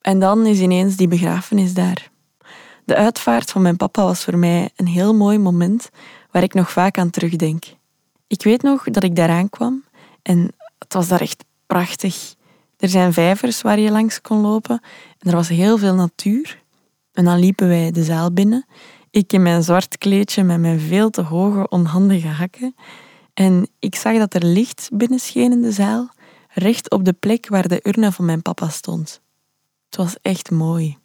En 0.00 0.18
dan 0.18 0.46
is 0.46 0.58
ineens 0.60 0.96
die 0.96 1.08
begrafenis 1.08 1.74
daar. 1.74 2.10
De 2.84 2.94
uitvaart 2.96 3.50
van 3.50 3.62
mijn 3.62 3.76
papa 3.76 4.02
was 4.02 4.24
voor 4.24 4.38
mij 4.38 4.70
een 4.76 4.86
heel 4.86 5.14
mooi 5.14 5.38
moment 5.38 5.90
waar 6.30 6.42
ik 6.42 6.54
nog 6.54 6.70
vaak 6.70 6.98
aan 6.98 7.10
terugdenk. 7.10 7.64
Ik 8.26 8.42
weet 8.42 8.62
nog 8.62 8.84
dat 8.84 9.02
ik 9.02 9.16
daaraan 9.16 9.48
kwam 9.48 9.84
en 10.22 10.52
het 10.78 10.92
was 10.92 11.08
daar 11.08 11.20
echt 11.20 11.44
prachtig. 11.66 12.34
Er 12.78 12.88
zijn 12.88 13.12
vijvers 13.12 13.62
waar 13.62 13.78
je 13.78 13.90
langs 13.90 14.20
kon 14.20 14.40
lopen 14.40 14.80
en 15.18 15.30
er 15.30 15.36
was 15.36 15.48
heel 15.48 15.78
veel 15.78 15.94
natuur. 15.94 16.62
En 17.12 17.24
dan 17.24 17.38
liepen 17.38 17.68
wij 17.68 17.90
de 17.90 18.04
zaal 18.04 18.32
binnen. 18.32 18.66
Ik 19.10 19.32
in 19.32 19.42
mijn 19.42 19.62
zwart 19.62 19.98
kleedje 19.98 20.42
met 20.42 20.60
mijn 20.60 20.80
veel 20.80 21.10
te 21.10 21.22
hoge, 21.22 21.68
onhandige 21.68 22.28
hakken. 22.28 22.74
En 23.34 23.68
ik 23.78 23.94
zag 23.94 24.18
dat 24.18 24.34
er 24.34 24.44
licht 24.44 24.88
binnenscheen 24.92 25.52
in 25.52 25.62
de 25.62 25.72
zaal, 25.72 26.08
recht 26.48 26.90
op 26.90 27.04
de 27.04 27.12
plek 27.12 27.48
waar 27.48 27.68
de 27.68 27.80
urne 27.82 28.12
van 28.12 28.24
mijn 28.24 28.42
papa 28.42 28.68
stond. 28.68 29.20
Het 29.86 29.96
was 29.96 30.16
echt 30.22 30.50
mooi. 30.50 30.98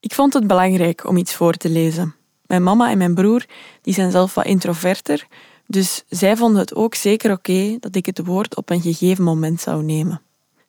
Ik 0.00 0.14
vond 0.14 0.32
het 0.32 0.46
belangrijk 0.46 1.06
om 1.06 1.16
iets 1.16 1.34
voor 1.34 1.52
te 1.52 1.68
lezen. 1.68 2.14
Mijn 2.46 2.62
mama 2.62 2.90
en 2.90 2.98
mijn 2.98 3.14
broer 3.14 3.44
die 3.82 3.94
zijn 3.94 4.10
zelf 4.10 4.34
wat 4.34 4.44
introverter, 4.44 5.26
dus 5.66 6.04
zij 6.08 6.36
vonden 6.36 6.60
het 6.60 6.74
ook 6.74 6.94
zeker 6.94 7.30
oké 7.30 7.76
dat 7.80 7.94
ik 7.94 8.06
het 8.06 8.26
woord 8.26 8.56
op 8.56 8.70
een 8.70 8.80
gegeven 8.80 9.24
moment 9.24 9.60
zou 9.60 9.82
nemen. 9.82 10.20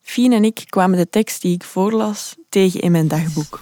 Fien 0.02 0.34
en 0.34 0.44
ik 0.44 0.66
kwamen 0.70 0.98
de 0.98 1.10
tekst 1.10 1.42
die 1.42 1.54
ik 1.54 1.64
voorlas 1.64 2.36
tegen 2.50 2.80
in 2.80 2.92
mijn 2.92 3.08
dagboek. 3.08 3.62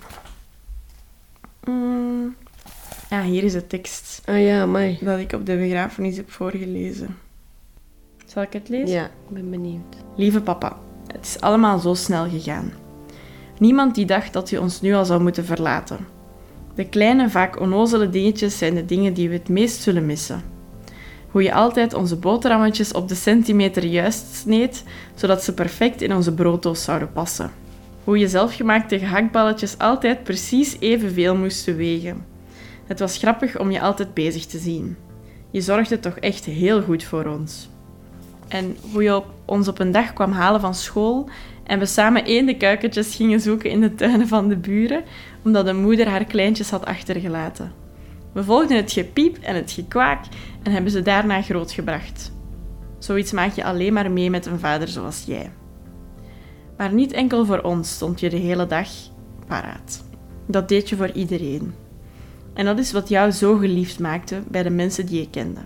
Mm. 1.63 2.35
Ja, 3.09 3.23
hier 3.23 3.43
is 3.43 3.53
de 3.53 3.67
tekst. 3.67 4.21
Oh 4.29 4.41
ja, 4.41 4.65
mooi. 4.65 4.97
Dat 5.01 5.19
ik 5.19 5.31
op 5.33 5.45
de 5.45 5.57
begrafenis 5.57 6.17
heb 6.17 6.31
voorgelezen. 6.31 7.17
Zal 8.25 8.43
ik 8.43 8.53
het 8.53 8.69
lezen? 8.69 8.95
Ja, 8.95 9.05
ik 9.05 9.29
ben 9.29 9.49
benieuwd. 9.49 9.95
Lieve 10.15 10.41
papa, 10.41 10.77
het 11.07 11.25
is 11.25 11.41
allemaal 11.41 11.79
zo 11.79 11.93
snel 11.93 12.29
gegaan. 12.29 12.71
Niemand 13.59 13.95
die 13.95 14.05
dacht 14.05 14.33
dat 14.33 14.49
je 14.49 14.61
ons 14.61 14.81
nu 14.81 14.93
al 14.93 15.05
zou 15.05 15.21
moeten 15.21 15.45
verlaten. 15.45 16.07
De 16.75 16.89
kleine, 16.89 17.29
vaak 17.29 17.59
onnozele 17.59 18.09
dingetjes 18.09 18.57
zijn 18.57 18.75
de 18.75 18.85
dingen 18.85 19.13
die 19.13 19.29
we 19.29 19.35
het 19.35 19.49
meest 19.49 19.81
zullen 19.81 20.05
missen. 20.05 20.54
Hoe 21.35 21.43
je 21.43 21.53
altijd 21.53 21.93
onze 21.93 22.15
boterhammetjes 22.15 22.91
op 22.91 23.07
de 23.07 23.15
centimeter 23.15 23.85
juist 23.85 24.35
sneed, 24.35 24.83
zodat 25.15 25.43
ze 25.43 25.53
perfect 25.53 26.01
in 26.01 26.15
onze 26.15 26.33
brooddoos 26.33 26.83
zouden 26.83 27.11
passen. 27.11 27.51
Hoe 28.03 28.17
je 28.17 28.27
zelfgemaakte 28.27 28.99
gehaktballetjes 28.99 29.77
altijd 29.77 30.23
precies 30.23 30.77
evenveel 30.79 31.35
moesten 31.35 31.75
wegen. 31.75 32.25
Het 32.85 32.99
was 32.99 33.17
grappig 33.17 33.59
om 33.59 33.71
je 33.71 33.81
altijd 33.81 34.13
bezig 34.13 34.45
te 34.45 34.57
zien. 34.57 34.97
Je 35.51 35.61
zorgde 35.61 35.99
toch 35.99 36.17
echt 36.17 36.45
heel 36.45 36.81
goed 36.81 37.03
voor 37.03 37.25
ons. 37.25 37.69
En 38.47 38.77
hoe 38.91 39.03
je 39.03 39.15
op, 39.15 39.25
ons 39.45 39.67
op 39.67 39.79
een 39.79 39.91
dag 39.91 40.13
kwam 40.13 40.31
halen 40.31 40.61
van 40.61 40.75
school 40.75 41.29
en 41.63 41.79
we 41.79 41.85
samen 41.85 42.25
eendenkuikentjes 42.25 43.15
gingen 43.15 43.39
zoeken 43.39 43.69
in 43.69 43.81
de 43.81 43.95
tuinen 43.95 44.27
van 44.27 44.47
de 44.47 44.57
buren, 44.57 45.03
omdat 45.43 45.65
de 45.65 45.73
moeder 45.73 46.07
haar 46.07 46.25
kleintjes 46.25 46.69
had 46.69 46.85
achtergelaten. 46.85 47.84
We 48.35 48.43
volgden 48.43 48.77
het 48.77 48.91
gepiep 48.91 49.37
en 49.37 49.55
het 49.55 49.71
gekwaak 49.71 50.25
en 50.63 50.71
hebben 50.71 50.91
ze 50.91 51.01
daarna 51.01 51.41
grootgebracht. 51.41 52.31
Zoiets 52.99 53.31
maak 53.31 53.53
je 53.53 53.63
alleen 53.63 53.93
maar 53.93 54.11
mee 54.11 54.29
met 54.29 54.45
een 54.45 54.59
vader 54.59 54.87
zoals 54.87 55.23
jij. 55.25 55.51
Maar 56.77 56.93
niet 56.93 57.11
enkel 57.11 57.45
voor 57.45 57.61
ons 57.61 57.91
stond 57.91 58.19
je 58.19 58.29
de 58.29 58.37
hele 58.37 58.67
dag 58.67 58.87
paraat. 59.47 60.03
Dat 60.45 60.69
deed 60.69 60.89
je 60.89 60.95
voor 60.95 61.11
iedereen. 61.11 61.73
En 62.53 62.65
dat 62.65 62.79
is 62.79 62.91
wat 62.91 63.09
jou 63.09 63.31
zo 63.31 63.57
geliefd 63.57 63.99
maakte 63.99 64.41
bij 64.47 64.63
de 64.63 64.69
mensen 64.69 65.05
die 65.05 65.19
je 65.19 65.29
kende. 65.29 65.61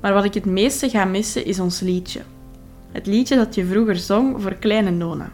Maar 0.00 0.12
wat 0.12 0.24
ik 0.24 0.34
het 0.34 0.46
meeste 0.46 0.88
ga 0.88 1.04
missen 1.04 1.44
is 1.44 1.60
ons 1.60 1.80
liedje. 1.80 2.20
Het 2.90 3.06
liedje 3.06 3.36
dat 3.36 3.54
je 3.54 3.66
vroeger 3.66 3.96
zong 3.96 4.42
voor 4.42 4.54
kleine 4.54 4.90
Nona. 4.90 5.32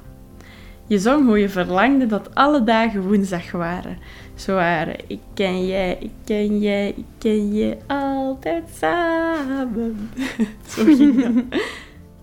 Je 0.87 0.99
zong 0.99 1.27
hoe 1.27 1.39
je 1.39 1.49
verlangde 1.49 2.07
dat 2.07 2.35
alle 2.35 2.65
dagen 2.65 3.03
woensdag 3.03 3.51
waren. 3.51 3.99
Waren 4.47 4.97
ik 5.07 5.21
ken 5.35 5.67
jij, 5.67 5.97
ik 6.01 6.11
ken 6.25 6.59
jij, 6.59 6.89
ik 6.89 7.05
ken 7.19 7.55
je 7.55 7.77
altijd 7.87 8.65
samen. 8.79 10.11
Zo 10.69 10.85
ging 10.85 11.23
dat. 11.23 11.61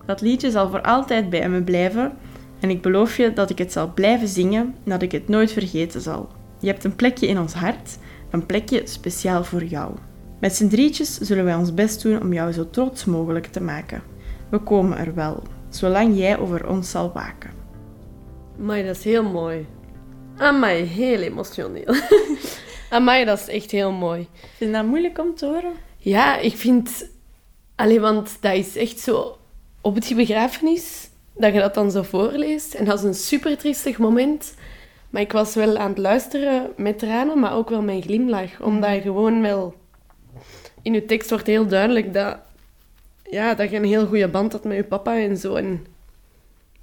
Dat 0.06 0.20
liedje 0.20 0.50
zal 0.50 0.70
voor 0.70 0.82
altijd 0.82 1.30
bij 1.30 1.48
me 1.48 1.62
blijven 1.62 2.12
en 2.60 2.70
ik 2.70 2.82
beloof 2.82 3.16
je 3.16 3.32
dat 3.32 3.50
ik 3.50 3.58
het 3.58 3.72
zal 3.72 3.92
blijven 3.94 4.28
zingen 4.28 4.60
en 4.60 4.90
dat 4.90 5.02
ik 5.02 5.12
het 5.12 5.28
nooit 5.28 5.52
vergeten 5.52 6.00
zal. 6.00 6.28
Je 6.58 6.66
hebt 6.66 6.84
een 6.84 6.96
plekje 6.96 7.26
in 7.26 7.38
ons 7.38 7.52
hart, 7.52 7.98
een 8.30 8.46
plekje 8.46 8.82
speciaal 8.84 9.44
voor 9.44 9.64
jou. 9.64 9.94
Met 10.40 10.54
z'n 10.54 10.68
drietjes 10.68 11.18
zullen 11.18 11.44
wij 11.44 11.54
ons 11.54 11.74
best 11.74 12.02
doen 12.02 12.20
om 12.20 12.32
jou 12.32 12.52
zo 12.52 12.70
trots 12.70 13.04
mogelijk 13.04 13.46
te 13.46 13.60
maken. 13.60 14.02
We 14.48 14.58
komen 14.58 14.98
er 14.98 15.14
wel, 15.14 15.42
zolang 15.68 16.18
jij 16.18 16.38
over 16.38 16.68
ons 16.68 16.90
zal 16.90 17.12
waken. 17.14 17.50
Maar 18.56 18.82
dat 18.82 18.96
is 18.96 19.04
heel 19.04 19.30
mooi. 19.30 19.66
Amai, 20.38 20.82
heel 20.82 21.20
emotioneel. 21.20 21.94
Amai, 22.90 23.24
dat 23.24 23.38
is 23.38 23.48
echt 23.48 23.70
heel 23.70 23.92
mooi. 23.92 24.28
Vind 24.56 24.70
je 24.70 24.76
dat 24.76 24.86
moeilijk 24.86 25.18
om 25.18 25.34
te 25.34 25.46
horen? 25.46 25.72
Ja, 25.96 26.38
ik 26.38 26.56
vind... 26.56 27.08
Allee, 27.74 28.00
want 28.00 28.36
dat 28.40 28.54
is 28.54 28.76
echt 28.76 28.98
zo... 28.98 29.38
Op 29.80 29.94
het 29.94 30.12
begrafenis, 30.16 31.08
dat 31.34 31.52
je 31.52 31.60
dat 31.60 31.74
dan 31.74 31.90
zo 31.90 32.02
voorleest. 32.02 32.74
En 32.74 32.84
dat 32.84 32.98
is 32.98 33.04
een 33.04 33.14
super 33.14 33.58
triestig 33.58 33.98
moment. 33.98 34.54
Maar 35.10 35.22
ik 35.22 35.32
was 35.32 35.54
wel 35.54 35.76
aan 35.76 35.88
het 35.88 35.98
luisteren 35.98 36.70
met 36.76 36.98
tranen, 36.98 37.38
maar 37.40 37.54
ook 37.54 37.68
wel 37.68 37.82
met 37.82 37.94
een 37.94 38.02
glimlach. 38.02 38.60
Omdat 38.60 38.94
je 38.94 39.00
gewoon 39.00 39.42
wel... 39.42 39.74
In 40.82 40.92
je 40.92 41.04
tekst 41.04 41.30
wordt 41.30 41.46
heel 41.46 41.66
duidelijk 41.66 42.14
dat, 42.14 42.38
ja, 43.30 43.54
dat 43.54 43.70
je 43.70 43.76
een 43.76 43.84
heel 43.84 44.06
goede 44.06 44.28
band 44.28 44.52
had 44.52 44.64
met 44.64 44.76
je 44.76 44.84
papa 44.84 45.18
en 45.18 45.36
zo. 45.36 45.54
En 45.54 45.86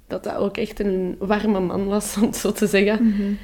dat 0.06 0.24
dat 0.24 0.34
ook 0.34 0.56
echt 0.56 0.80
een 0.80 1.16
warme 1.18 1.60
man 1.60 1.86
was, 1.86 2.14
om 2.20 2.22
het 2.22 2.36
zo 2.36 2.52
te 2.52 2.66
zeggen. 2.66 3.38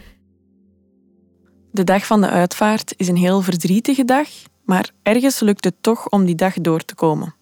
De 1.71 1.85
dag 1.85 2.07
van 2.07 2.21
de 2.21 2.29
uitvaart 2.29 2.95
is 2.97 3.09
een 3.09 3.17
heel 3.17 3.41
verdrietige 3.41 4.05
dag, 4.05 4.29
maar 4.65 4.91
ergens 5.03 5.41
lukt 5.41 5.65
het 5.65 5.75
toch 5.81 6.09
om 6.09 6.25
die 6.25 6.35
dag 6.35 6.55
door 6.55 6.85
te 6.85 6.95
komen. 6.95 7.35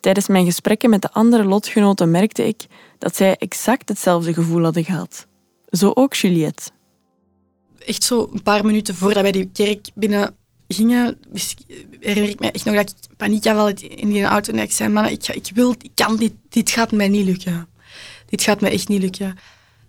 Tijdens 0.00 0.28
mijn 0.28 0.44
gesprekken 0.44 0.90
met 0.90 1.02
de 1.02 1.12
andere 1.12 1.44
lotgenoten 1.44 2.10
merkte 2.10 2.46
ik 2.46 2.66
dat 2.98 3.16
zij 3.16 3.36
exact 3.36 3.88
hetzelfde 3.88 4.34
gevoel 4.34 4.62
hadden 4.62 4.84
gehad. 4.84 5.26
Zo 5.70 5.90
ook 5.94 6.14
Juliette. 6.14 6.70
Echt 7.86 8.02
zo 8.02 8.30
een 8.32 8.42
paar 8.42 8.64
minuten 8.64 8.94
voordat 8.94 9.22
wij 9.22 9.32
die 9.32 9.50
kerk 9.52 9.90
binnen 9.94 10.36
gingen, 10.68 11.18
herinner 12.00 12.30
ik 12.30 12.40
me 12.40 12.50
echt 12.50 12.64
nog 12.64 12.74
dat 12.74 12.90
ik 12.90 13.16
paniek 13.16 13.44
had 13.44 13.80
in 13.80 14.08
die 14.08 14.24
auto 14.24 14.50
en 14.50 14.56
dat 14.56 14.66
ik 14.66 14.72
zei, 14.72 14.92
man, 14.92 15.06
ik, 15.06 15.28
ik 15.28 15.50
wil, 15.54 15.70
ik 15.70 15.90
kan 15.94 16.16
dit, 16.16 16.32
dit 16.48 16.70
gaat 16.70 16.92
mij 16.92 17.08
niet 17.08 17.26
lukken. 17.26 17.68
Dit 18.32 18.42
gaat 18.42 18.60
mij 18.60 18.72
echt 18.72 18.88
niet 18.88 19.02
lukken. 19.02 19.38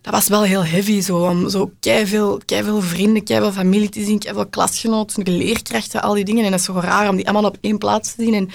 Dat 0.01 0.13
was 0.13 0.27
wel 0.27 0.43
heel 0.43 0.65
heavy, 0.65 1.01
zo, 1.01 1.17
om 1.17 1.49
zo 1.49 1.71
keiveel, 1.79 2.41
keiveel 2.45 2.81
vrienden, 2.81 3.23
keiveel 3.23 3.51
familie 3.51 3.89
te 3.89 4.03
zien, 4.03 4.19
keiveel 4.19 4.47
klasgenoten, 4.47 5.37
leerkrachten, 5.37 6.01
al 6.01 6.13
die 6.13 6.25
dingen. 6.25 6.45
En 6.45 6.51
dat 6.51 6.59
is 6.59 6.65
zo 6.65 6.79
raar 6.79 7.09
om 7.09 7.15
die 7.15 7.25
allemaal 7.25 7.49
op 7.49 7.57
één 7.61 7.77
plaats 7.77 8.15
te 8.15 8.23
zien. 8.23 8.33
En 8.33 8.49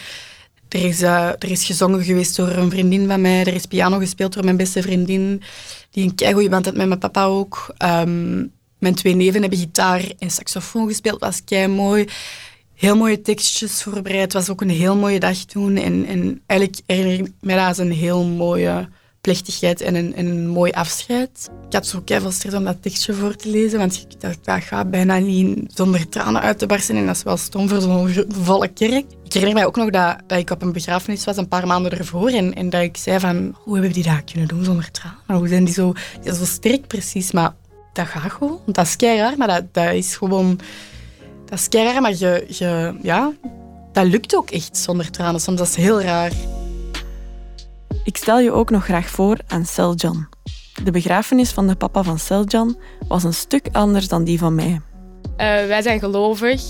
er 0.69 0.85
is, 0.85 1.03
uh, 1.03 1.27
er 1.27 1.51
is 1.51 1.65
gezongen 1.65 2.05
geweest 2.05 2.37
door 2.37 2.49
een 2.49 2.71
vriendin 2.71 3.09
van 3.09 3.21
mij, 3.21 3.41
er 3.41 3.55
is 3.55 3.67
piano 3.67 3.99
gespeeld 3.99 4.33
door 4.33 4.45
mijn 4.45 4.57
beste 4.57 4.83
vriendin, 4.83 5.43
die 5.91 6.05
een 6.05 6.15
keigoeie 6.15 6.49
band 6.49 6.65
had 6.65 6.77
met 6.77 6.87
mijn 6.87 7.01
papa 7.01 7.25
ook. 7.25 7.75
Um, 7.83 8.53
mijn 8.79 8.95
twee 8.95 9.15
neven 9.15 9.41
hebben 9.41 9.59
gitaar 9.59 10.05
en 10.19 10.31
saxofoon 10.31 10.89
gespeeld, 10.89 11.21
was 11.21 11.45
kei 11.45 11.67
mooi. 11.67 12.07
Heel 12.75 12.97
mooie 12.97 13.23
tekstjes 13.23 13.83
voorbereid. 13.83 14.23
Het 14.23 14.33
was 14.33 14.49
ook 14.49 14.61
een 14.61 14.71
heel 14.71 14.97
mooie 14.97 15.21
dag 15.21 15.37
toen. 15.37 15.77
En, 15.77 16.07
en 16.07 16.43
eigenlijk 16.47 16.81
herinner 16.87 17.27
ik 17.27 17.33
me 17.41 17.55
dat 17.55 17.67
als 17.67 17.79
een 17.79 17.93
heel 17.93 18.25
mooie 18.25 18.89
plechtigheid 19.29 19.81
en 19.81 19.95
een, 19.95 20.15
en 20.15 20.27
een 20.27 20.49
mooi 20.49 20.73
afscheid. 20.73 21.51
Ik 21.67 21.73
had 21.73 21.87
zo 21.87 22.03
veel 22.05 22.31
stress 22.31 22.57
om 22.57 22.65
dat 22.65 22.83
tekstje 22.83 23.15
voor 23.15 23.37
te 23.37 23.51
lezen, 23.51 23.79
want 23.79 24.07
dacht, 24.19 24.45
dat 24.45 24.63
gaat 24.63 24.91
bijna 24.91 25.19
niet 25.19 25.73
zonder 25.75 26.09
tranen 26.09 26.41
uit 26.41 26.59
te 26.59 26.67
barsten. 26.67 26.97
En 26.97 27.07
dat 27.07 27.17
is 27.17 27.23
wel 27.23 27.37
stom 27.37 27.69
voor 27.69 27.81
zo'n 27.81 28.25
volle 28.29 28.69
kerk. 28.69 29.05
Ik 29.25 29.33
herinner 29.33 29.55
mij 29.55 29.67
ook 29.67 29.77
nog 29.77 29.91
dat, 29.91 30.17
dat 30.27 30.39
ik 30.39 30.51
op 30.51 30.63
een 30.63 30.73
begrafenis 30.73 31.25
was 31.25 31.37
een 31.37 31.49
paar 31.49 31.67
maanden 31.67 31.99
ervoor 31.99 32.29
en, 32.29 32.55
en 32.55 32.71
dat 32.71 32.83
ik 32.83 32.97
zei 32.97 33.21
van, 33.21 33.57
hoe 33.65 33.75
hebben 33.75 33.93
die 33.93 34.03
dat 34.03 34.25
kunnen 34.25 34.49
doen 34.49 34.65
zonder 34.65 34.91
tranen? 34.91 35.39
Hoe 35.39 35.49
zijn 35.49 35.65
die 35.65 35.75
zo, 35.75 35.93
zo 36.25 36.45
sterk 36.45 36.87
precies? 36.87 37.33
Maar 37.33 37.55
dat 37.93 38.07
gaat 38.07 38.33
gewoon. 38.33 38.61
Dat 38.67 38.87
is 38.87 38.97
kei 38.97 39.19
raar, 39.19 39.37
maar 39.37 39.49
dat, 39.49 39.65
dat 39.73 39.93
is 39.93 40.17
gewoon... 40.17 40.61
Dat 41.45 41.59
is 41.59 41.69
kei 41.69 42.01
maar 42.01 42.17
je, 42.17 42.45
je, 42.49 42.95
ja, 43.03 43.33
dat 43.93 44.07
lukt 44.07 44.37
ook 44.37 44.51
echt 44.51 44.77
zonder 44.77 45.11
tranen. 45.11 45.41
Soms 45.41 45.59
dat 45.59 45.69
is 45.69 45.77
heel 45.77 46.01
raar. 46.03 46.33
Ik 48.09 48.17
stel 48.17 48.39
je 48.39 48.53
ook 48.53 48.71
nog 48.71 48.85
graag 48.85 49.11
voor 49.11 49.37
aan 49.47 49.65
Seljan. 49.65 50.29
De 50.85 50.91
begrafenis 50.91 51.51
van 51.51 51.67
de 51.67 51.75
papa 51.75 52.03
van 52.03 52.19
Seljan 52.19 52.79
was 53.09 53.25
een 53.25 53.35
stuk 53.35 53.69
anders 53.73 54.09
dan 54.09 54.25
die 54.25 54.39
van 54.39 54.55
mij. 54.55 54.71
Uh, 54.71 54.81
wij 55.67 55.83
zijn 55.83 55.99
gelovig 55.99 56.63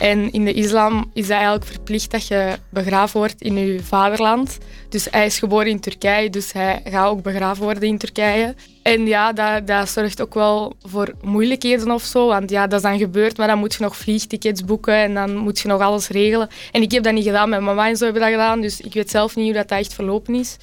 en 0.00 0.32
in 0.32 0.44
de 0.44 0.52
islam 0.52 1.10
is 1.12 1.22
het 1.22 1.30
eigenlijk 1.30 1.64
verplicht 1.64 2.10
dat 2.10 2.26
je 2.26 2.58
begraven 2.70 3.18
wordt 3.18 3.42
in 3.42 3.56
je 3.56 3.82
vaderland. 3.82 4.58
Dus 4.88 5.08
hij 5.10 5.26
is 5.26 5.38
geboren 5.38 5.66
in 5.66 5.80
Turkije, 5.80 6.30
dus 6.30 6.52
hij 6.52 6.80
gaat 6.84 7.08
ook 7.08 7.22
begraven 7.22 7.62
worden 7.62 7.88
in 7.88 7.98
Turkije. 7.98 8.54
En 8.82 9.06
ja, 9.06 9.32
dat, 9.32 9.66
dat 9.66 9.88
zorgt 9.88 10.22
ook 10.22 10.34
wel 10.34 10.72
voor 10.82 11.14
moeilijkheden 11.22 11.90
of 11.90 12.02
zo, 12.02 12.26
want 12.26 12.50
ja, 12.50 12.66
dat 12.66 12.78
is 12.78 12.90
dan 12.90 12.98
gebeurd, 12.98 13.36
maar 13.36 13.46
dan 13.46 13.58
moet 13.58 13.74
je 13.74 13.82
nog 13.82 13.96
vliegtickets 13.96 14.64
boeken 14.64 14.94
en 14.94 15.14
dan 15.14 15.36
moet 15.36 15.58
je 15.58 15.68
nog 15.68 15.80
alles 15.80 16.08
regelen. 16.08 16.48
En 16.72 16.82
ik 16.82 16.92
heb 16.92 17.02
dat 17.02 17.12
niet 17.12 17.24
gedaan, 17.24 17.48
mijn 17.48 17.64
mama 17.64 17.88
en 17.88 17.96
zo 17.96 18.04
hebben 18.04 18.22
dat 18.22 18.30
gedaan, 18.30 18.60
dus 18.60 18.80
ik 18.80 18.94
weet 18.94 19.10
zelf 19.10 19.36
niet 19.36 19.44
hoe 19.44 19.54
dat, 19.54 19.68
dat 19.68 19.78
echt 19.78 19.94
verlopen 19.94 20.34
is. 20.34 20.56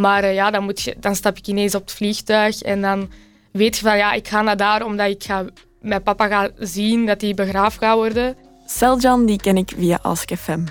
Maar 0.00 0.24
uh, 0.24 0.34
ja, 0.34 0.50
dan, 0.50 0.64
moet 0.64 0.80
je, 0.80 0.96
dan 1.00 1.14
stap 1.14 1.36
ik 1.36 1.46
ineens 1.46 1.74
op 1.74 1.80
het 1.80 1.92
vliegtuig 1.92 2.62
en 2.62 2.80
dan 2.80 3.10
weet 3.52 3.76
je 3.76 3.82
van 3.84 3.96
ja, 3.96 4.12
ik 4.12 4.28
ga 4.28 4.42
naar 4.42 4.56
daar 4.56 4.84
omdat 4.84 5.08
ik 5.08 5.24
ga 5.24 5.44
mijn 5.80 6.02
papa 6.02 6.26
gaat 6.26 6.52
zien 6.58 7.06
dat 7.06 7.20
hij 7.20 7.34
begraafd 7.34 7.78
gaat 7.78 7.96
worden. 7.96 8.36
Seljan 8.66 9.26
die 9.26 9.40
ken 9.40 9.56
ik 9.56 9.72
via 9.76 9.98
AskFM. 10.02 10.64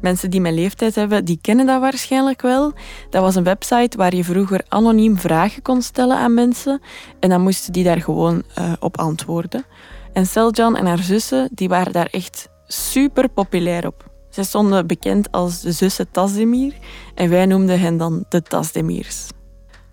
Mensen 0.00 0.30
die 0.30 0.40
mijn 0.40 0.54
leeftijd 0.54 0.94
hebben, 0.94 1.24
die 1.24 1.38
kennen 1.42 1.66
dat 1.66 1.80
waarschijnlijk 1.80 2.42
wel. 2.42 2.72
Dat 3.10 3.22
was 3.22 3.34
een 3.34 3.44
website 3.44 3.96
waar 3.96 4.14
je 4.14 4.24
vroeger 4.24 4.64
anoniem 4.68 5.18
vragen 5.18 5.62
kon 5.62 5.82
stellen 5.82 6.16
aan 6.16 6.34
mensen 6.34 6.80
en 7.20 7.28
dan 7.28 7.40
moesten 7.40 7.72
die 7.72 7.84
daar 7.84 8.00
gewoon 8.00 8.42
uh, 8.58 8.72
op 8.80 8.98
antwoorden. 8.98 9.64
En 10.12 10.26
Seljan 10.26 10.76
en 10.76 10.86
haar 10.86 11.02
zussen 11.02 11.48
die 11.52 11.68
waren 11.68 11.92
daar 11.92 12.08
echt 12.10 12.48
super 12.66 13.28
populair 13.28 13.86
op. 13.86 14.17
Ze 14.38 14.44
stonden 14.44 14.86
bekend 14.86 15.32
als 15.32 15.60
de 15.60 15.72
zussen 15.72 16.10
Tasdemir 16.10 16.74
en 17.14 17.30
wij 17.30 17.46
noemden 17.46 17.80
hen 17.80 17.96
dan 17.96 18.24
de 18.28 18.42
Tasdemirs. 18.42 19.26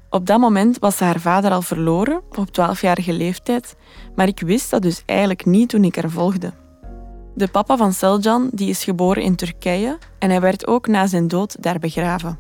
Op 0.10 0.26
dat 0.26 0.40
moment 0.40 0.80
was 0.80 1.00
haar 1.00 1.20
vader 1.20 1.52
al 1.52 1.62
verloren, 1.62 2.22
op 2.36 2.48
12-jarige 2.48 3.14
leeftijd, 3.14 3.76
maar 4.16 4.28
ik 4.28 4.40
wist 4.40 4.70
dat 4.70 4.82
dus 4.82 5.04
eigenlijk 5.06 5.46
niet 5.46 5.70
toen 5.70 5.84
ik 5.84 5.96
haar 5.96 6.10
volgde. 6.10 6.54
De 7.36 7.48
papa 7.48 7.78
van 7.78 7.94
Seljan 7.94 8.50
die 8.54 8.70
is 8.70 8.84
geboren 8.84 9.24
in 9.24 9.36
Turkije 9.36 9.98
en 10.20 10.30
hij 10.30 10.42
werd 10.42 10.68
ook 10.68 10.88
na 10.88 11.08
zijn 11.08 11.28
dood 11.28 11.64
daar 11.64 11.80
begraven. 11.80 12.40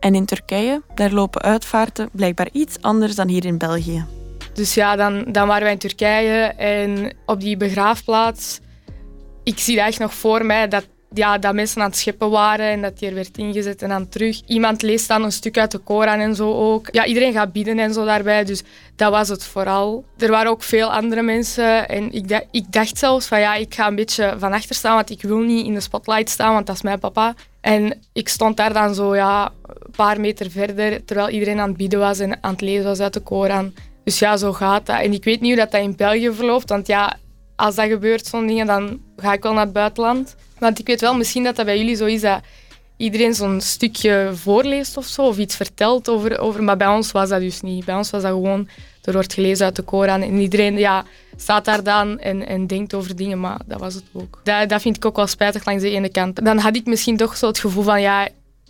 En 0.00 0.14
in 0.14 0.24
Turkije, 0.24 0.82
daar 0.94 1.12
lopen 1.12 1.42
uitvaarten 1.42 2.08
blijkbaar 2.12 2.48
iets 2.52 2.82
anders 2.82 3.14
dan 3.14 3.28
hier 3.28 3.44
in 3.44 3.58
België. 3.58 4.04
Dus 4.52 4.74
ja, 4.74 4.96
dan, 4.96 5.24
dan 5.32 5.46
waren 5.46 5.62
wij 5.62 5.72
in 5.72 5.78
Turkije 5.78 6.42
en 6.56 7.16
op 7.26 7.40
die 7.40 7.56
begraafplaats, 7.56 8.60
ik 9.42 9.58
zie 9.58 9.76
dat 9.76 9.86
echt 9.86 9.98
nog 9.98 10.14
voor 10.14 10.46
mij, 10.46 10.68
dat 10.68 10.86
ja, 11.14 11.38
dat 11.38 11.54
mensen 11.54 11.82
aan 11.82 11.88
het 11.88 11.98
scheppen 11.98 12.30
waren 12.30 12.66
en 12.66 12.82
dat 12.82 12.98
die 12.98 13.08
er 13.08 13.14
werd 13.14 13.38
ingezet 13.38 13.82
en 13.82 13.88
dan 13.88 14.08
terug. 14.08 14.40
Iemand 14.46 14.82
leest 14.82 15.08
dan 15.08 15.24
een 15.24 15.32
stuk 15.32 15.58
uit 15.58 15.70
de 15.70 15.78
Koran 15.78 16.18
en 16.18 16.34
zo 16.34 16.52
ook. 16.54 16.88
Ja, 16.90 17.04
iedereen 17.04 17.32
gaat 17.32 17.52
bidden 17.52 17.78
en 17.78 17.92
zo 17.92 18.04
daarbij, 18.04 18.44
dus 18.44 18.62
dat 18.96 19.10
was 19.10 19.28
het 19.28 19.44
vooral. 19.44 20.04
Er 20.18 20.30
waren 20.30 20.50
ook 20.50 20.62
veel 20.62 20.92
andere 20.92 21.22
mensen 21.22 21.88
en 21.88 22.12
ik, 22.12 22.28
dacht, 22.28 22.46
ik 22.50 22.72
dacht 22.72 22.98
zelfs 22.98 23.26
van 23.26 23.40
ja, 23.40 23.54
ik 23.54 23.74
ga 23.74 23.86
een 23.86 23.94
beetje 23.94 24.34
van 24.38 24.52
achter 24.52 24.74
staan, 24.74 24.94
want 24.94 25.10
ik 25.10 25.22
wil 25.22 25.38
niet 25.38 25.66
in 25.66 25.74
de 25.74 25.80
spotlight 25.80 26.30
staan, 26.30 26.52
want 26.52 26.66
dat 26.66 26.76
is 26.76 26.82
mijn 26.82 26.98
papa. 26.98 27.34
En 27.60 27.98
ik 28.12 28.28
stond 28.28 28.56
daar 28.56 28.72
dan 28.72 28.94
zo 28.94 29.16
ja, 29.16 29.52
een 29.62 29.90
paar 29.96 30.20
meter 30.20 30.50
verder, 30.50 31.04
terwijl 31.04 31.28
iedereen 31.28 31.60
aan 31.60 31.68
het 31.68 31.76
bidden 31.76 31.98
was 31.98 32.18
en 32.18 32.42
aan 32.42 32.52
het 32.52 32.60
lezen 32.60 32.84
was 32.84 33.00
uit 33.00 33.12
de 33.12 33.20
Koran. 33.20 33.74
Dus 34.04 34.18
ja, 34.18 34.36
zo 34.36 34.52
gaat 34.52 34.86
dat. 34.86 35.00
En 35.00 35.12
ik 35.12 35.24
weet 35.24 35.40
niet 35.40 35.54
hoe 35.54 35.60
dat, 35.60 35.70
dat 35.72 35.80
in 35.80 35.96
België 35.96 36.32
verloopt, 36.32 36.68
want 36.68 36.86
ja, 36.86 37.16
als 37.56 37.74
dat 37.74 37.86
gebeurt, 37.86 38.26
zo'n 38.26 38.46
dingen, 38.46 38.66
dan 38.66 39.00
ga 39.16 39.32
ik 39.32 39.42
wel 39.42 39.52
naar 39.52 39.64
het 39.64 39.72
buitenland. 39.72 40.36
Want 40.58 40.78
ik 40.78 40.86
weet 40.86 41.00
wel 41.00 41.14
misschien 41.14 41.44
dat 41.44 41.56
dat 41.56 41.64
bij 41.64 41.78
jullie 41.78 41.96
zo 41.96 42.04
is 42.04 42.20
dat 42.20 42.40
iedereen 42.96 43.34
zo'n 43.34 43.60
stukje 43.60 44.30
voorleest 44.34 44.96
of 44.96 45.06
zo, 45.06 45.26
of 45.26 45.38
iets 45.38 45.56
vertelt 45.56 46.08
over, 46.08 46.38
over. 46.38 46.62
Maar 46.62 46.76
bij 46.76 46.86
ons 46.86 47.12
was 47.12 47.28
dat 47.28 47.40
dus 47.40 47.60
niet. 47.60 47.84
Bij 47.84 47.94
ons 47.94 48.10
was 48.10 48.22
dat 48.22 48.30
gewoon, 48.30 48.68
er 49.02 49.12
wordt 49.12 49.32
gelezen 49.32 49.64
uit 49.64 49.76
de 49.76 49.82
Koran 49.82 50.22
en 50.22 50.38
iedereen 50.40 50.78
ja, 50.78 51.04
staat 51.36 51.64
daar 51.64 51.82
dan 51.82 52.18
en, 52.18 52.46
en 52.46 52.66
denkt 52.66 52.94
over 52.94 53.16
dingen, 53.16 53.40
maar 53.40 53.60
dat 53.66 53.80
was 53.80 53.94
het 53.94 54.04
ook. 54.12 54.40
Dat, 54.44 54.68
dat 54.68 54.82
vind 54.82 54.96
ik 54.96 55.04
ook 55.04 55.16
wel 55.16 55.26
spijtig 55.26 55.64
langs 55.64 55.82
de 55.82 55.90
ene 55.90 56.08
kant. 56.08 56.44
Dan 56.44 56.58
had 56.58 56.76
ik 56.76 56.86
misschien 56.86 57.16
toch 57.16 57.36
zo 57.36 57.46
het 57.46 57.58
gevoel 57.58 57.82
van, 57.82 58.00
ja, 58.00 58.28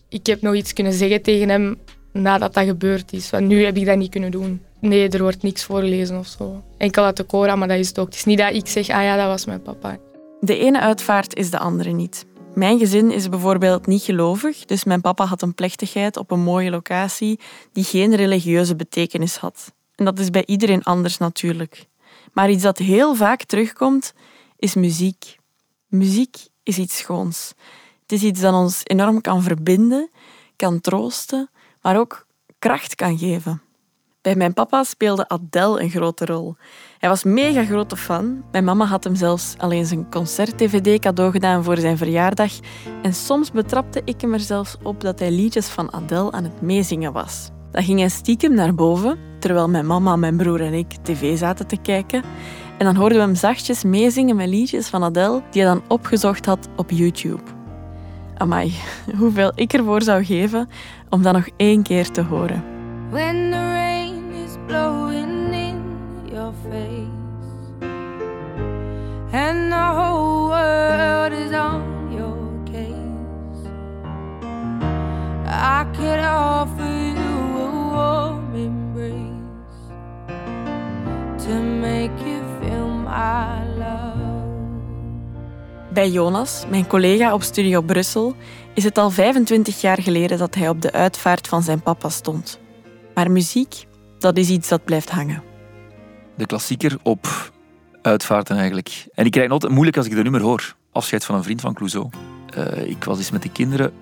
ik 0.09 0.27
heb 0.27 0.43
nog 0.43 0.55
iets 0.55 0.73
kunnen 0.73 0.93
zeggen 0.93 1.23
tegen 1.23 1.49
hem 1.49 1.77
nadat 2.13 2.55
dat 2.55 2.65
gebeurd 2.65 3.13
is. 3.13 3.31
Want 3.31 3.47
nu 3.47 3.65
heb 3.65 3.77
ik 3.77 3.87
dat 3.87 3.97
niet 3.97 4.11
kunnen 4.11 4.31
doen. 4.31 4.63
Nee, 4.81 5.09
er 5.09 5.23
wordt 5.23 5.43
niks 5.43 5.65
voorgelezen 5.65 6.19
of 6.19 6.27
zo. 6.27 6.63
Enkel 6.77 7.05
uit 7.05 7.17
de 7.17 7.23
Koran, 7.23 7.59
maar 7.59 7.69
dat 7.69 7.79
is 7.79 7.89
het 7.89 7.99
ook. 7.99 8.07
Het 8.07 8.15
is 8.15 8.25
niet 8.25 8.39
dat 8.39 8.55
ik 8.55 8.67
zeg, 8.67 8.89
ah 8.89 9.03
ja, 9.03 9.17
dat 9.17 9.27
was 9.27 9.45
mijn 9.45 9.63
papa. 9.63 9.99
De 10.41 10.59
ene 10.59 10.81
uitvaart 10.81 11.35
is 11.35 11.51
de 11.51 11.59
andere 11.59 11.91
niet. 11.91 12.27
Mijn 12.55 12.79
gezin 12.79 13.11
is 13.11 13.29
bijvoorbeeld 13.29 13.87
niet 13.87 14.03
gelovig, 14.03 14.65
dus 14.65 14.85
mijn 14.85 15.01
papa 15.01 15.25
had 15.25 15.43
een 15.43 15.55
plechtigheid 15.55 16.17
op 16.17 16.31
een 16.31 16.41
mooie 16.41 16.71
locatie 16.71 17.41
die 17.73 17.85
geen 17.85 18.15
religieuze 18.15 18.77
betekenis 18.77 19.37
had. 19.37 19.73
En 19.95 20.05
dat 20.05 20.19
is 20.19 20.31
bij 20.31 20.47
iedereen 20.47 20.83
anders 20.83 21.19
natuurlijk. 21.19 21.87
Maar 22.33 22.51
iets 22.51 22.63
dat 22.63 22.79
heel 22.79 23.15
vaak 23.15 23.45
terugkomt, 23.45 24.15
is 24.57 24.75
muziek. 24.75 25.39
Muziek 25.87 26.37
is 26.63 26.79
iets 26.79 26.97
schoons. 26.97 27.55
Het 28.03 28.13
is 28.13 28.23
iets 28.23 28.41
dat 28.41 28.55
ons 28.55 28.81
enorm 28.85 29.21
kan 29.21 29.43
verbinden, 29.43 30.11
kan 30.57 30.81
troosten, 30.81 31.51
maar 31.83 31.99
ook 31.99 32.27
kracht 32.59 32.95
kan 32.95 33.19
geven. 33.19 33.63
Bij 34.23 34.35
mijn 34.35 34.55
papa 34.55 34.83
speelde 34.83 35.29
Adele 35.29 35.83
een 35.83 35.91
grote 35.91 36.25
rol. 36.25 36.57
Hij 36.99 37.09
was 37.09 37.25
mega 37.25 37.65
grote 37.65 37.97
fan. 37.97 38.45
Mijn 38.51 38.65
mama 38.65 38.85
had 38.85 39.05
hem 39.05 39.15
zelfs 39.15 39.55
alleen 39.59 39.87
zijn 39.87 40.11
concert-dvd 40.11 41.01
cadeau 41.01 41.31
gedaan 41.31 41.65
voor 41.65 41.77
zijn 41.77 41.97
verjaardag. 41.97 42.53
En 43.03 43.15
soms 43.15 43.53
betrapte 43.53 44.03
ik 44.05 44.21
hem 44.21 44.33
er 44.33 44.41
zelfs 44.41 44.77
op 44.83 45.01
dat 45.01 45.19
hij 45.19 45.31
liedjes 45.31 45.67
van 45.67 45.93
Adele 45.93 46.33
aan 46.33 46.45
het 46.45 46.61
meezingen 46.61 47.13
was. 47.13 47.51
Dan 47.71 47.83
ging 47.83 47.99
hij 47.99 48.09
stiekem 48.09 48.55
naar 48.55 48.75
boven, 48.75 49.19
terwijl 49.39 49.69
mijn 49.69 49.87
mama, 49.87 50.17
mijn 50.17 50.37
broer 50.37 50.61
en 50.61 50.75
ik 50.75 50.97
tv 51.03 51.39
zaten 51.39 51.67
te 51.67 51.77
kijken. 51.77 52.23
En 52.79 52.85
dan 52.85 52.97
hoorden 52.97 53.19
we 53.19 53.25
hem 53.25 53.35
zachtjes 53.35 53.85
meezingen 53.85 54.37
met 54.37 54.49
liedjes 54.49 54.89
van 54.89 55.05
Adele 55.05 55.43
die 55.51 55.63
hij 55.63 55.73
dan 55.73 55.83
opgezocht 55.89 56.47
had 56.47 56.69
op 56.77 56.91
YouTube. 56.91 57.43
Amai, 58.37 58.75
hoeveel 59.19 59.53
ik 59.55 59.73
ervoor 59.73 60.03
zou 60.03 60.25
geven 60.25 60.69
om 61.09 61.23
dat 61.23 61.33
nog 61.33 61.49
één 61.57 61.83
keer 61.83 62.11
te 62.11 62.23
horen. 62.23 62.65
Face, 66.71 67.83
and 69.33 69.73
the 69.73 69.87
whole 69.99 70.49
world 70.49 71.33
is 71.33 71.53
on 71.53 72.13
your 72.13 72.37
case. 72.65 73.69
I 75.47 75.87
could 75.97 76.21
offer 76.21 77.15
you 77.15 77.59
a 77.59 77.71
warm 77.93 78.55
embrace 78.55 79.79
to 81.45 81.55
make 81.81 82.17
you 82.25 82.43
feel 82.61 82.89
my 82.89 83.65
love. 83.79 84.39
Bij 85.93 86.11
Jonas, 86.11 86.65
mijn 86.69 86.87
collega 86.87 87.35
op 87.35 87.43
Studio 87.43 87.81
Brussel, 87.81 88.35
is 88.75 88.85
het 88.85 88.99
al 88.99 89.11
25 89.11 89.81
jaar 89.81 90.03
geleden 90.03 90.39
dat 90.39 90.55
hij 90.55 90.69
op 90.69 90.83
de 90.83 90.93
uitvaart 90.93 91.49
van 91.49 91.63
zijn 91.63 91.83
papa 91.83 92.09
stond. 92.09 92.59
Maar 93.15 93.31
muziek 93.31 93.87
dat 94.19 94.37
is 94.37 94.49
iets 94.49 94.69
dat 94.69 94.85
blijft 94.85 95.11
hangen. 95.11 95.48
De 96.39 96.47
klassieker 96.47 96.97
op 97.03 97.53
uitvaarten 98.03 98.57
eigenlijk. 98.57 99.07
En 99.15 99.25
ik 99.25 99.31
krijg 99.31 99.47
het 99.47 99.55
altijd 99.55 99.73
moeilijk 99.73 99.97
als 99.97 100.07
ik 100.07 100.15
de 100.15 100.23
nummer 100.23 100.41
hoor. 100.41 100.75
Afscheid 100.93 101.25
van 101.25 101.35
een 101.35 101.43
vriend 101.43 101.61
van 101.61 101.75
Clouseau. 101.75 102.09
Uh, 102.59 102.87
ik 102.87 103.05
was 103.05 103.19
eens 103.19 103.31
met 103.31 103.43
de 103.43 103.51
kinderen 103.51 103.93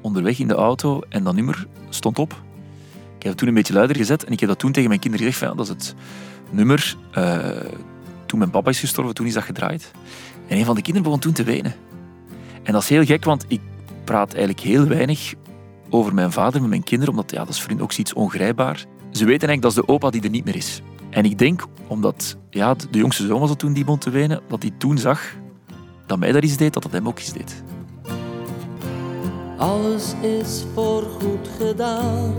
onderweg 0.00 0.38
in 0.38 0.48
de 0.48 0.54
auto 0.54 1.00
en 1.08 1.24
dat 1.24 1.34
nummer 1.34 1.66
stond 1.88 2.18
op. 2.18 2.32
Ik 3.16 3.22
heb 3.22 3.30
het 3.30 3.36
toen 3.36 3.48
een 3.48 3.54
beetje 3.54 3.72
luider 3.72 3.96
gezet 3.96 4.24
en 4.24 4.32
ik 4.32 4.40
heb 4.40 4.48
dat 4.48 4.58
toen 4.58 4.72
tegen 4.72 4.88
mijn 4.88 5.00
kinderen 5.00 5.26
gezegd 5.26 5.46
van, 5.46 5.56
dat 5.56 5.66
is 5.66 5.72
het 5.72 5.94
nummer. 6.50 6.96
Uh, 7.18 7.48
toen 8.26 8.38
mijn 8.38 8.50
papa 8.50 8.70
is 8.70 8.80
gestorven, 8.80 9.14
toen 9.14 9.26
is 9.26 9.34
dat 9.34 9.42
gedraaid. 9.42 9.90
En 10.48 10.58
een 10.58 10.64
van 10.64 10.74
de 10.74 10.82
kinderen 10.82 11.02
begon 11.02 11.20
toen 11.20 11.32
te 11.32 11.44
wenen. 11.44 11.74
En 12.62 12.72
dat 12.72 12.82
is 12.82 12.88
heel 12.88 13.04
gek, 13.04 13.24
want 13.24 13.44
ik 13.48 13.60
praat 14.04 14.34
eigenlijk 14.34 14.66
heel 14.66 14.86
weinig 14.86 15.34
over 15.90 16.14
mijn 16.14 16.32
vader 16.32 16.60
met 16.60 16.70
mijn 16.70 16.84
kinderen, 16.84 17.14
omdat 17.14 17.30
ja, 17.30 17.38
dat 17.38 17.48
is 17.48 17.60
voor 17.60 17.70
hen 17.70 17.80
ook 17.80 17.92
zoiets 17.92 18.12
ongrijpbaar. 18.12 18.84
Ze 19.10 19.24
weten 19.24 19.48
eigenlijk 19.48 19.62
dat 19.62 19.70
is 19.70 19.76
de 19.76 19.88
opa 19.88 20.10
die 20.10 20.22
er 20.22 20.30
niet 20.30 20.44
meer 20.44 20.56
is. 20.56 20.82
En 21.16 21.24
ik 21.24 21.38
denk, 21.38 21.66
omdat 21.86 22.36
ja, 22.50 22.74
de 22.90 22.98
jongste 22.98 23.26
zoon 23.26 23.40
was 23.40 23.56
toen 23.56 23.72
die 23.72 23.84
begon 23.84 23.98
te 23.98 24.10
wenen, 24.10 24.40
dat 24.48 24.62
hij 24.62 24.70
toen 24.78 24.98
zag 24.98 25.34
dat 26.06 26.18
mij 26.18 26.32
dat 26.32 26.44
iets 26.44 26.56
deed, 26.56 26.72
dat 26.72 26.82
dat 26.82 26.92
hem 26.92 27.08
ook 27.08 27.18
iets 27.18 27.32
deed. 27.32 27.62
Alles 29.56 30.14
is 30.20 30.64
voorgoed 30.74 31.48
gedaan. 31.58 32.34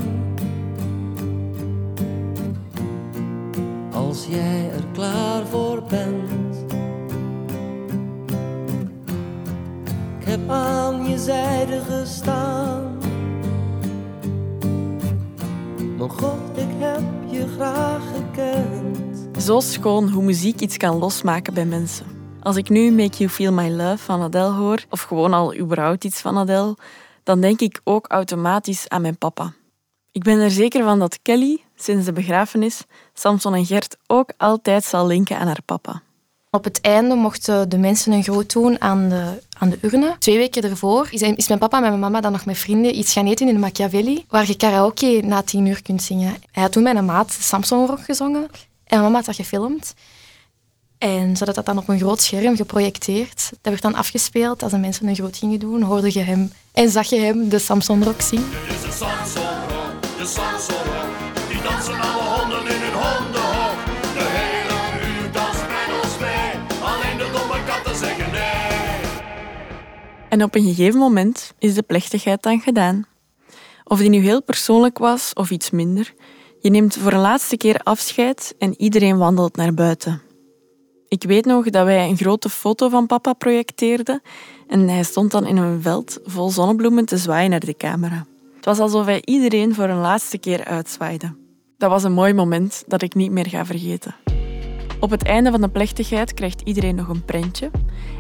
Als 3.92 4.26
jij 4.30 4.72
er 4.72 4.86
klaar 4.94 5.46
voor 5.46 5.84
bent. 5.90 6.66
Ik 10.20 10.26
heb 10.26 10.50
aan 10.50 11.10
je 11.10 11.18
zijde 11.18 11.82
gestaan 11.90 12.97
mijn 15.98 16.10
god, 16.10 16.58
ik 16.58 16.70
heb 16.80 17.02
je 17.26 17.48
graag 17.48 18.02
gekend. 18.16 19.44
Zo 19.44 19.60
schoon 19.60 20.10
hoe 20.10 20.24
muziek 20.24 20.60
iets 20.60 20.78
kan 20.78 20.98
losmaken 20.98 21.54
bij 21.54 21.66
mensen. 21.66 22.06
Als 22.42 22.56
ik 22.56 22.70
nu 22.70 22.92
Make 22.92 23.18
You 23.18 23.30
Feel 23.30 23.54
My 23.54 23.70
Love 23.70 23.98
van 23.98 24.22
Adele 24.22 24.52
hoor, 24.52 24.86
of 24.90 25.02
gewoon 25.02 25.34
al 25.34 25.56
überhaupt 25.56 26.04
iets 26.04 26.22
van 26.22 26.38
Adele, 26.38 26.76
dan 27.24 27.42
denk 27.42 27.60
ik 27.60 27.82
ook 27.84 28.08
automatisch 28.08 28.90
aan 28.90 29.02
mijn 29.02 29.18
papa. 29.18 29.54
Ik 30.12 30.24
ben 30.24 30.40
er 30.40 30.52
zeker 30.52 30.84
van 30.84 31.00
dat 31.00 31.20
Kelly, 31.22 31.64
sinds 31.76 32.06
de 32.06 32.14
begrafenis, 32.14 32.84
Samson 33.14 33.54
en 33.54 33.66
Gert 33.66 33.98
ook 34.08 34.34
altijd 34.38 34.84
zal 34.84 35.08
linken 35.08 35.38
aan 35.38 35.48
haar 35.48 35.62
papa. 35.66 36.02
Op 36.58 36.64
het 36.64 36.82
einde 36.82 37.16
mochten 37.16 37.70
de 37.70 37.78
mensen 37.78 38.12
een 38.12 38.24
groot 38.24 38.54
doen 38.54 38.82
aan 38.82 39.10
de, 39.10 39.42
aan 39.58 39.70
de 39.70 39.78
urne. 39.82 40.16
Twee 40.20 40.38
weken 40.38 40.64
ervoor 40.64 41.08
is, 41.12 41.48
mijn 41.48 41.60
papa 41.60 41.78
en 41.78 41.84
mijn 41.84 42.00
mama 42.00 42.22
dan 42.22 42.32
nog 42.32 42.46
met 42.46 42.58
vrienden 42.58 42.98
iets 42.98 43.14
gaan 43.14 43.28
eten 43.28 43.48
in 43.48 43.54
de 43.54 43.60
Machiavelli, 43.60 44.26
waar 44.30 44.48
je 44.48 44.56
karaoke 44.56 45.22
na 45.26 45.42
tien 45.42 45.66
uur 45.66 45.82
kunt 45.82 46.04
zingen. 46.04 46.36
Hij 46.52 46.64
had 46.64 46.72
toen 46.72 46.86
een 46.86 47.06
maat 47.06 47.32
Samson 47.32 47.88
Rock 47.88 48.00
gezongen 48.04 48.44
en 48.44 48.50
mijn 48.84 49.02
mama 49.02 49.16
had 49.16 49.26
dat 49.26 49.36
gefilmd. 49.36 49.94
En 50.98 51.22
ze 51.22 51.38
hadden 51.38 51.56
dat 51.56 51.66
dan 51.66 51.78
op 51.78 51.90
een 51.90 52.00
groot 52.00 52.22
scherm 52.22 52.56
geprojecteerd. 52.56 53.50
Dat 53.50 53.72
werd 53.72 53.82
dan 53.82 53.96
afgespeeld. 53.96 54.64
Als 54.64 54.72
de 54.72 54.78
mensen 54.78 55.08
een 55.08 55.16
groot 55.16 55.38
gingen 55.38 55.60
doen, 55.60 55.82
hoorde 55.82 56.14
je 56.14 56.22
hem 56.22 56.52
en 56.74 56.90
zag 56.90 57.08
je 57.10 57.20
hem 57.20 57.50
de 57.50 57.60
Samson 57.60 58.04
Rock. 58.04 58.30
Dit 58.30 58.40
is 58.88 58.98
Samson 58.98 59.44
Rock, 59.44 60.02
de 60.18 60.26
Samson 60.26 60.76
Rock. 60.76 61.50
Die 61.50 61.62
dansen 61.62 62.00
alle 62.00 62.37
En 70.38 70.44
op 70.44 70.56
een 70.56 70.64
gegeven 70.64 71.00
moment 71.00 71.54
is 71.60 71.74
de 71.74 71.82
plechtigheid 71.82 72.44
dan 72.44 72.60
gedaan. 72.60 73.06
Of 73.84 74.00
die 74.00 74.10
nu 74.10 74.18
heel 74.18 74.44
persoonlijk 74.44 74.98
was 74.98 75.34
of 75.34 75.52
iets 75.52 75.70
minder, 75.70 76.14
je 76.60 76.70
neemt 76.70 76.96
voor 76.96 77.12
een 77.12 77.20
laatste 77.20 77.58
keer 77.58 77.80
afscheid 77.84 78.56
en 78.60 78.82
iedereen 78.82 79.18
wandelt 79.18 79.56
naar 79.56 79.74
buiten. 79.74 80.22
Ik 81.08 81.24
weet 81.24 81.46
nog 81.46 81.70
dat 81.70 81.86
wij 81.86 82.10
een 82.10 82.18
grote 82.18 82.50
foto 82.50 82.90
van 82.90 83.06
papa 83.06 83.34
projecteerden 83.34 84.22
en 84.68 84.88
hij 84.90 85.04
stond 85.04 85.32
dan 85.32 85.46
in 85.46 85.58
een 85.58 85.82
veld 85.82 86.20
vol 86.24 86.50
zonnebloemen 86.50 87.06
te 87.06 87.18
zwaaien 87.18 87.50
naar 87.50 87.66
de 87.66 87.78
camera. 87.78 88.26
Het 88.56 88.66
was 88.66 88.80
alsof 88.80 89.06
hij 89.06 89.22
iedereen 89.26 89.74
voor 89.74 89.90
een 89.90 90.02
laatste 90.02 90.38
keer 90.38 90.66
uitzwaaide. 90.66 91.36
Dat 91.78 91.90
was 91.90 92.04
een 92.04 92.14
mooi 92.14 92.34
moment 92.34 92.84
dat 92.88 93.02
ik 93.02 93.16
niet 93.16 93.32
meer 93.32 93.48
ga 93.48 93.66
vergeten. 93.66 94.16
Op 95.00 95.10
het 95.10 95.24
einde 95.24 95.52
van 95.52 95.62
de 95.62 95.70
plechtigheid 95.70 96.34
krijgt 96.34 96.62
iedereen 96.62 96.96
nog 96.96 97.08
een 97.08 97.26
prentje. 97.26 97.72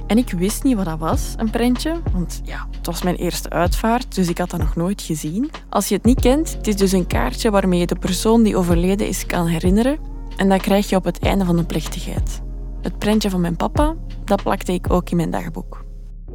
En 0.07 0.17
ik 0.17 0.31
wist 0.31 0.63
niet 0.63 0.75
wat 0.75 0.85
dat 0.85 0.99
was, 0.99 1.33
een 1.37 1.49
prentje. 1.49 2.01
Want 2.13 2.41
ja, 2.43 2.67
het 2.77 2.85
was 2.85 3.03
mijn 3.03 3.15
eerste 3.15 3.49
uitvaart, 3.49 4.15
dus 4.15 4.29
ik 4.29 4.37
had 4.37 4.49
dat 4.49 4.59
nog 4.59 4.75
nooit 4.75 5.01
gezien. 5.01 5.49
Als 5.69 5.87
je 5.87 5.95
het 5.95 6.03
niet 6.03 6.21
kent, 6.21 6.53
het 6.53 6.67
is 6.67 6.75
dus 6.75 6.91
een 6.91 7.07
kaartje 7.07 7.51
waarmee 7.51 7.79
je 7.79 7.85
de 7.85 7.95
persoon 7.95 8.43
die 8.43 8.57
overleden 8.57 9.07
is 9.07 9.25
kan 9.25 9.47
herinneren. 9.47 9.97
En 10.35 10.49
dat 10.49 10.61
krijg 10.61 10.89
je 10.89 10.95
op 10.95 11.03
het 11.03 11.19
einde 11.19 11.45
van 11.45 11.55
de 11.55 11.63
plechtigheid. 11.63 12.41
Het 12.81 12.97
prentje 12.97 13.29
van 13.29 13.41
mijn 13.41 13.55
papa, 13.55 13.95
dat 14.23 14.43
plakte 14.43 14.73
ik 14.73 14.91
ook 14.93 15.09
in 15.09 15.17
mijn 15.17 15.31
dagboek. 15.31 15.85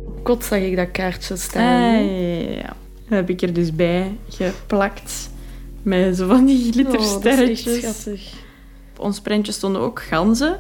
Op 0.07 0.25
kot 0.25 0.45
zag 0.45 0.59
ik 0.59 0.77
dat 0.77 0.91
kaartje 0.91 1.37
staan. 1.37 1.95
Ah, 1.95 2.07
ja, 2.07 2.51
ja. 2.51 2.77
Dat 3.09 3.19
heb 3.19 3.31
ik 3.31 3.43
er 3.43 3.53
dus 3.53 3.75
bij 3.75 4.19
geplakt. 4.29 5.31
Met 5.83 6.17
zo 6.17 6.29
van 6.29 6.45
die 6.45 6.73
glittersterretjes. 6.73 7.67
Oh, 7.67 7.67
dat 7.67 7.77
is 7.77 7.85
echt 7.85 7.95
schattig. 7.95 8.33
Op 9.03 9.09
ons 9.09 9.21
prentje 9.21 9.53
stonden 9.53 9.81
ook 9.81 10.03
ganzen. 10.03 10.57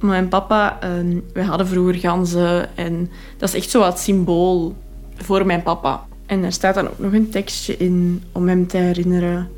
Mijn 0.00 0.28
papa, 0.28 0.78
uh, 0.84 1.16
wij 1.32 1.44
hadden 1.44 1.66
vroeger 1.66 1.94
ganzen 1.94 2.76
en 2.76 3.10
dat 3.36 3.48
is 3.48 3.54
echt 3.54 3.70
zo 3.70 3.80
wat 3.80 3.98
symbool 3.98 4.74
voor 5.16 5.46
mijn 5.46 5.62
papa. 5.62 6.06
En 6.26 6.44
er 6.44 6.52
staat 6.52 6.74
dan 6.74 6.88
ook 6.88 6.98
nog 6.98 7.12
een 7.12 7.30
tekstje 7.30 7.76
in 7.76 8.22
om 8.32 8.48
hem 8.48 8.66
te 8.66 8.76
herinneren. 8.76 9.48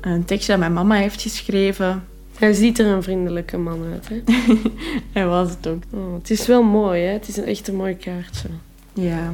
Een 0.00 0.24
tekstje 0.24 0.52
dat 0.52 0.60
mijn 0.60 0.72
mama 0.72 0.94
heeft 0.94 1.22
geschreven. 1.22 2.04
Hij 2.38 2.52
ziet 2.52 2.78
er 2.78 2.86
een 2.86 3.02
vriendelijke 3.02 3.58
man 3.58 3.78
uit, 3.92 4.08
hè? 4.08 4.22
Hij 5.20 5.26
was 5.26 5.50
het 5.50 5.66
ook. 5.66 5.82
Oh, 5.90 6.14
het 6.14 6.30
is 6.30 6.46
wel 6.46 6.62
mooi, 6.62 7.02
hè? 7.02 7.12
Het 7.12 7.28
is 7.28 7.36
een 7.36 7.46
echt 7.46 7.68
een 7.68 7.76
mooi 7.76 7.96
kaartje. 7.96 8.48
Ja. 8.92 9.32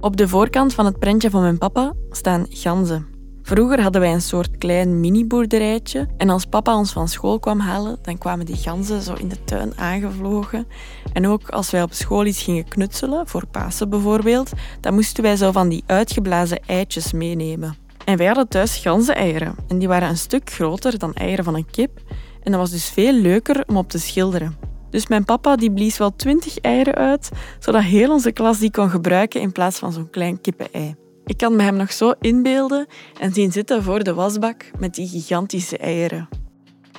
Op 0.00 0.16
de 0.16 0.28
voorkant 0.28 0.74
van 0.74 0.84
het 0.84 0.98
prentje 0.98 1.30
van 1.30 1.40
mijn 1.40 1.58
papa 1.58 1.92
staan 2.10 2.46
ganzen. 2.48 3.19
Vroeger 3.42 3.82
hadden 3.82 4.00
wij 4.00 4.12
een 4.12 4.22
soort 4.22 4.58
klein 4.58 5.00
mini-boerderijtje 5.00 6.08
en 6.16 6.30
als 6.30 6.44
papa 6.44 6.76
ons 6.76 6.92
van 6.92 7.08
school 7.08 7.38
kwam 7.38 7.58
halen, 7.58 7.98
dan 8.02 8.18
kwamen 8.18 8.46
die 8.46 8.56
ganzen 8.56 9.02
zo 9.02 9.14
in 9.14 9.28
de 9.28 9.44
tuin 9.44 9.78
aangevlogen. 9.78 10.66
En 11.12 11.26
ook 11.26 11.48
als 11.48 11.70
wij 11.70 11.82
op 11.82 11.92
school 11.92 12.26
iets 12.26 12.42
gingen 12.42 12.68
knutselen, 12.68 13.28
voor 13.28 13.46
Pasen 13.46 13.90
bijvoorbeeld, 13.90 14.52
dan 14.80 14.94
moesten 14.94 15.22
wij 15.22 15.36
zo 15.36 15.52
van 15.52 15.68
die 15.68 15.84
uitgeblazen 15.86 16.60
eitjes 16.66 17.12
meenemen. 17.12 17.76
En 18.04 18.16
wij 18.16 18.26
hadden 18.26 18.48
thuis 18.48 18.76
ganzeneieren 18.76 19.54
en 19.68 19.78
die 19.78 19.88
waren 19.88 20.08
een 20.08 20.16
stuk 20.16 20.50
groter 20.50 20.98
dan 20.98 21.14
eieren 21.14 21.44
van 21.44 21.54
een 21.54 21.70
kip 21.70 22.00
en 22.42 22.52
dat 22.52 22.60
was 22.60 22.70
dus 22.70 22.88
veel 22.88 23.12
leuker 23.12 23.64
om 23.66 23.76
op 23.76 23.88
te 23.88 23.98
schilderen. 23.98 24.56
Dus 24.90 25.06
mijn 25.06 25.24
papa 25.24 25.56
die 25.56 25.72
blies 25.72 25.98
wel 25.98 26.16
twintig 26.16 26.58
eieren 26.58 26.94
uit, 26.94 27.30
zodat 27.58 27.82
heel 27.82 28.12
onze 28.12 28.32
klas 28.32 28.58
die 28.58 28.70
kon 28.70 28.90
gebruiken 28.90 29.40
in 29.40 29.52
plaats 29.52 29.78
van 29.78 29.92
zo'n 29.92 30.10
klein 30.10 30.40
kippenei. 30.40 30.94
Ik 31.24 31.36
kan 31.36 31.56
me 31.56 31.62
hem 31.62 31.76
nog 31.76 31.92
zo 31.92 32.12
inbeelden 32.20 32.86
en 33.20 33.32
zien 33.32 33.52
zitten 33.52 33.82
voor 33.82 34.04
de 34.04 34.14
wasbak 34.14 34.70
met 34.78 34.94
die 34.94 35.08
gigantische 35.08 35.78
eieren. 35.78 36.28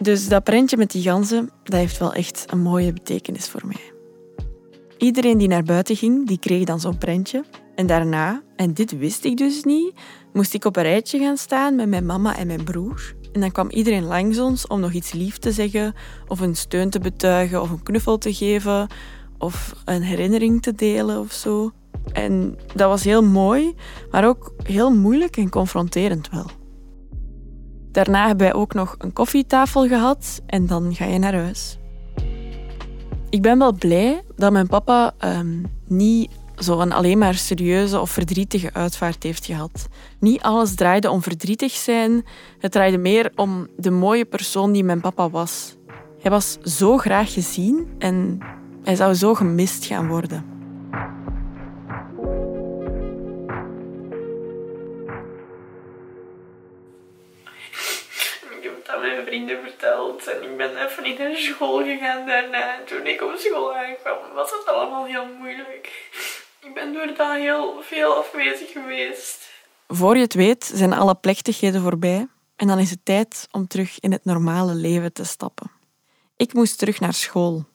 Dus 0.02 0.28
dat 0.28 0.44
prentje 0.44 0.78
met 0.78 0.92
die 0.92 1.02
ganzen, 1.02 1.50
dat 1.64 1.80
heeft 1.80 1.98
wel 1.98 2.14
echt 2.14 2.46
een 2.48 2.62
mooie 2.62 2.94
betekenis 2.94 3.50
voor 3.50 3.62
mij. 3.66 3.92
Iedereen 4.98 5.38
die 5.38 5.48
naar 5.48 5.64
buiten 5.64 5.96
ging, 5.96 6.28
die 6.28 6.40
kreeg 6.40 6.64
dan 6.64 6.80
zo'n 6.80 6.98
prentje. 6.98 7.44
En 7.76 7.88
daarna, 7.88 8.42
en 8.56 8.74
dit 8.74 8.98
wist 8.98 9.26
ik 9.26 9.38
dus 9.38 9.64
niet, 9.64 9.94
moest 10.34 10.54
ik 10.54 10.66
op 10.66 10.76
een 10.76 10.84
rijtje 10.84 11.20
gaan 11.20 11.38
staan 11.38 11.76
met 11.76 11.90
mijn 11.90 12.06
mama 12.06 12.38
en 12.38 12.48
mijn 12.48 12.64
broer. 12.64 13.16
En 13.32 13.42
dan 13.42 13.52
kwam 13.52 13.70
iedereen 13.70 14.04
langs 14.04 14.40
ons 14.40 14.68
om 14.68 14.80
nog 14.80 14.94
iets 14.94 15.12
lief 15.12 15.38
te 15.38 15.52
zeggen, 15.52 15.94
of 16.28 16.40
een 16.40 16.56
steun 16.56 16.90
te 16.90 17.00
betuigen, 17.00 17.62
of 17.62 17.70
een 17.70 17.84
knuffel 17.84 18.18
te 18.18 18.34
geven, 18.34 18.88
of 19.38 19.74
een 19.86 20.02
herinnering 20.02 20.62
te 20.62 20.76
delen 20.76 21.20
of 21.20 21.32
zo. 21.32 21.72
En 22.14 22.58
dat 22.76 22.90
was 22.90 23.04
heel 23.04 23.24
mooi, 23.24 23.76
maar 24.12 24.28
ook 24.28 24.54
heel 24.64 24.96
moeilijk 24.96 25.38
en 25.38 25.50
confronterend 25.50 26.30
wel. 26.30 26.46
Daarna 27.92 28.28
hebben 28.28 28.48
wij 28.48 28.56
ook 28.56 28.74
nog 28.74 28.96
een 28.98 29.14
koffietafel 29.14 29.88
gehad 29.88 30.42
en 30.46 30.68
dan 30.68 30.96
ga 30.96 31.06
je 31.06 31.20
naar 31.20 31.34
huis. 31.34 31.80
Ik 33.30 33.42
ben 33.42 33.58
wel 33.58 33.74
blij 33.74 34.24
dat 34.36 34.52
mijn 34.52 34.68
papa 34.68 35.14
um, 35.24 35.66
niet 35.88 36.32
zo'n 36.56 36.92
alleen 36.92 37.18
maar 37.18 37.34
serieuze 37.34 38.00
of 38.00 38.10
verdrietige 38.10 38.74
uitvaart 38.74 39.24
heeft 39.24 39.46
gehad. 39.46 39.88
Niet 40.20 40.42
alles 40.42 40.76
draaide 40.76 41.10
om 41.10 41.22
verdrietig 41.22 41.72
zijn, 41.72 42.26
het 42.60 42.72
draaide 42.72 42.98
meer 42.98 43.32
om 43.36 43.68
de 43.78 43.92
mooie 43.92 44.26
persoon 44.26 44.72
die 44.72 44.84
mijn 44.84 45.02
papa 45.02 45.30
was. 45.30 45.76
Hij 46.22 46.32
was 46.32 46.58
zo 46.64 46.98
graag 46.98 47.34
gezien 47.34 47.88
en 47.98 48.40
hij 48.84 48.96
zou 48.96 49.14
zo 49.14 49.34
gemist 49.34 49.86
gaan 49.86 50.08
worden. 50.08 50.61
Vrienden 59.32 59.62
verteld. 59.62 60.28
En 60.28 60.44
ik 60.44 60.58
ben 60.58 60.86
even 60.86 61.04
niet 61.04 61.20
naar 61.20 61.36
school 61.36 61.78
gegaan 61.84 62.26
daarna. 62.26 62.80
Toen 62.86 63.06
ik 63.08 63.22
op 63.22 63.36
school 63.38 63.76
aankwam, 63.76 64.34
was 64.34 64.52
het 64.52 64.76
allemaal 64.76 65.06
heel 65.06 65.26
moeilijk. 65.40 65.86
Ik 66.60 66.74
ben 66.74 66.94
door 66.94 67.08
dat 67.18 67.36
heel 67.36 67.82
veel 67.82 68.14
afwezig 68.16 68.72
geweest. 68.72 69.50
Voor 69.88 70.16
je 70.16 70.22
het 70.22 70.34
weet 70.34 70.72
zijn 70.74 70.94
alle 70.94 71.16
plechtigheden 71.16 71.82
voorbij 71.82 72.28
en 72.56 72.68
dan 72.68 72.80
is 72.80 72.90
het 72.90 73.00
tijd 73.04 73.48
om 73.52 73.68
terug 73.68 74.00
in 74.00 74.12
het 74.12 74.26
normale 74.26 74.74
leven 74.74 75.14
te 75.14 75.24
stappen. 75.24 75.72
Ik 76.38 76.54
moest 76.54 76.78
terug 76.78 77.00
naar 77.00 77.14
school 77.14 77.66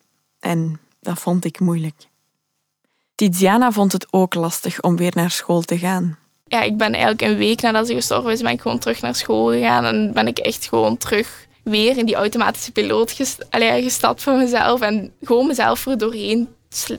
en 0.41 0.81
dat 1.01 1.19
vond 1.19 1.45
ik 1.45 1.61
moeilijk. 1.61 2.07
Tiziana 3.15 3.71
vond 3.71 3.93
het 3.93 4.07
ook 4.11 4.35
lastig 4.35 4.81
om 4.81 4.97
weer 4.97 5.13
naar 5.15 5.31
school 5.31 5.61
te 5.61 5.79
gaan 5.79 6.19
ja, 6.49 6.63
ik 6.63 6.77
ben 6.77 6.93
eigenlijk 6.93 7.23
een 7.23 7.37
week 7.37 7.61
nadat 7.61 7.87
ze 7.87 7.95
gestorven 7.95 8.33
is, 8.33 8.41
ben 8.41 8.53
ik 8.53 8.61
gewoon 8.61 8.79
terug 8.79 9.01
naar 9.01 9.15
school 9.15 9.47
gegaan. 9.47 9.85
En 9.85 10.13
ben 10.13 10.27
ik 10.27 10.39
echt 10.39 10.69
gewoon 10.69 10.97
terug 10.97 11.47
weer 11.63 11.99
in 11.99 12.07
die 12.07 12.15
automatische 12.15 12.73
piloot 12.73 13.13
gest 13.13 13.47
allee, 13.51 13.83
gestapt 13.83 14.23
voor 14.23 14.35
mezelf. 14.35 14.81
En 14.81 15.13
gewoon 15.23 15.47
mezelf 15.47 15.87
er 15.87 15.99
doorheen 15.99 16.49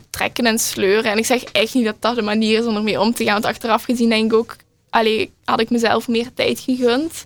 trekken 0.09 0.45
en 0.45 0.59
sleuren. 0.59 1.11
En 1.11 1.17
ik 1.17 1.25
zeg 1.25 1.43
echt 1.43 1.73
niet 1.73 1.85
dat 1.85 1.95
dat 1.99 2.15
de 2.15 2.21
manier 2.21 2.59
is 2.59 2.65
om 2.65 2.75
ermee 2.75 2.99
om 2.99 3.13
te 3.13 3.23
gaan. 3.23 3.33
Want 3.33 3.45
achteraf 3.45 3.83
gezien 3.83 4.09
denk 4.09 4.31
ik 4.31 4.37
ook, 4.37 4.55
allee, 4.89 5.31
had 5.43 5.59
ik 5.59 5.69
mezelf 5.69 6.07
meer 6.07 6.33
tijd 6.33 6.59
gegund. 6.59 7.25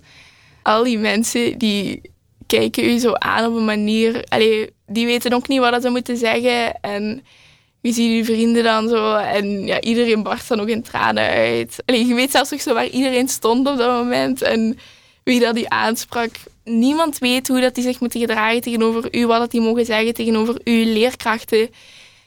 Al 0.62 0.84
die 0.84 0.98
mensen 0.98 1.58
die 1.58 2.00
kijken 2.46 2.84
u 2.84 2.98
zo 2.98 3.12
aan 3.12 3.46
op 3.46 3.56
een 3.56 3.64
manier... 3.64 4.24
Allee, 4.28 4.70
die 4.86 5.06
weten 5.06 5.32
ook 5.32 5.48
niet 5.48 5.60
wat 5.60 5.82
ze 5.82 5.88
moeten 5.88 6.16
zeggen. 6.16 6.80
En 6.80 7.24
je 7.82 7.92
ziet 7.92 8.16
je 8.16 8.24
vrienden 8.24 8.64
dan 8.64 8.88
zo 8.88 9.14
en 9.14 9.66
ja, 9.66 9.80
iedereen 9.80 10.22
barst 10.22 10.48
dan 10.48 10.60
ook 10.60 10.68
in 10.68 10.82
tranen 10.82 11.28
uit. 11.28 11.82
Allee, 11.86 12.06
je 12.06 12.14
weet 12.14 12.30
zelfs 12.30 12.50
nog 12.50 12.60
zo 12.60 12.74
waar 12.74 12.86
iedereen 12.86 13.28
stond 13.28 13.68
op 13.68 13.76
dat 13.76 14.04
moment 14.04 14.42
en 14.42 14.78
wie 15.24 15.40
dat 15.40 15.54
die 15.54 15.68
aansprak. 15.68 16.30
Niemand 16.64 17.18
weet 17.18 17.48
hoe 17.48 17.60
dat 17.60 17.74
die 17.74 17.84
zich 17.84 18.00
moeten 18.00 18.20
gedragen 18.20 18.60
tegenover 18.60 19.14
u, 19.14 19.26
wat 19.26 19.38
dat 19.38 19.50
die 19.50 19.60
mogen 19.60 19.84
zeggen 19.84 20.14
tegenover 20.14 20.60
uw 20.64 20.84
leerkrachten. 20.84 21.70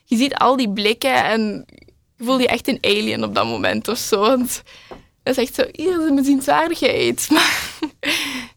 Je 0.06 0.18
ziet 0.18 0.36
al 0.36 0.56
die 0.56 0.70
blikken 0.70 1.24
en 1.24 1.66
je 2.18 2.24
voelt 2.24 2.42
je 2.42 2.48
echt 2.48 2.68
een 2.68 2.78
alien 2.82 3.24
op 3.24 3.36
dat 3.36 3.46
moment 3.46 3.88
of 3.88 3.98
zo. 3.98 4.20
Want 4.20 4.64
dat 5.24 5.38
is 5.38 5.44
echt 5.44 5.56
zo, 5.56 5.64
hier 5.72 6.02
is 6.02 6.10
een 6.10 6.16
bezienswaardigheid. 6.16 7.28
Maar 7.34 7.74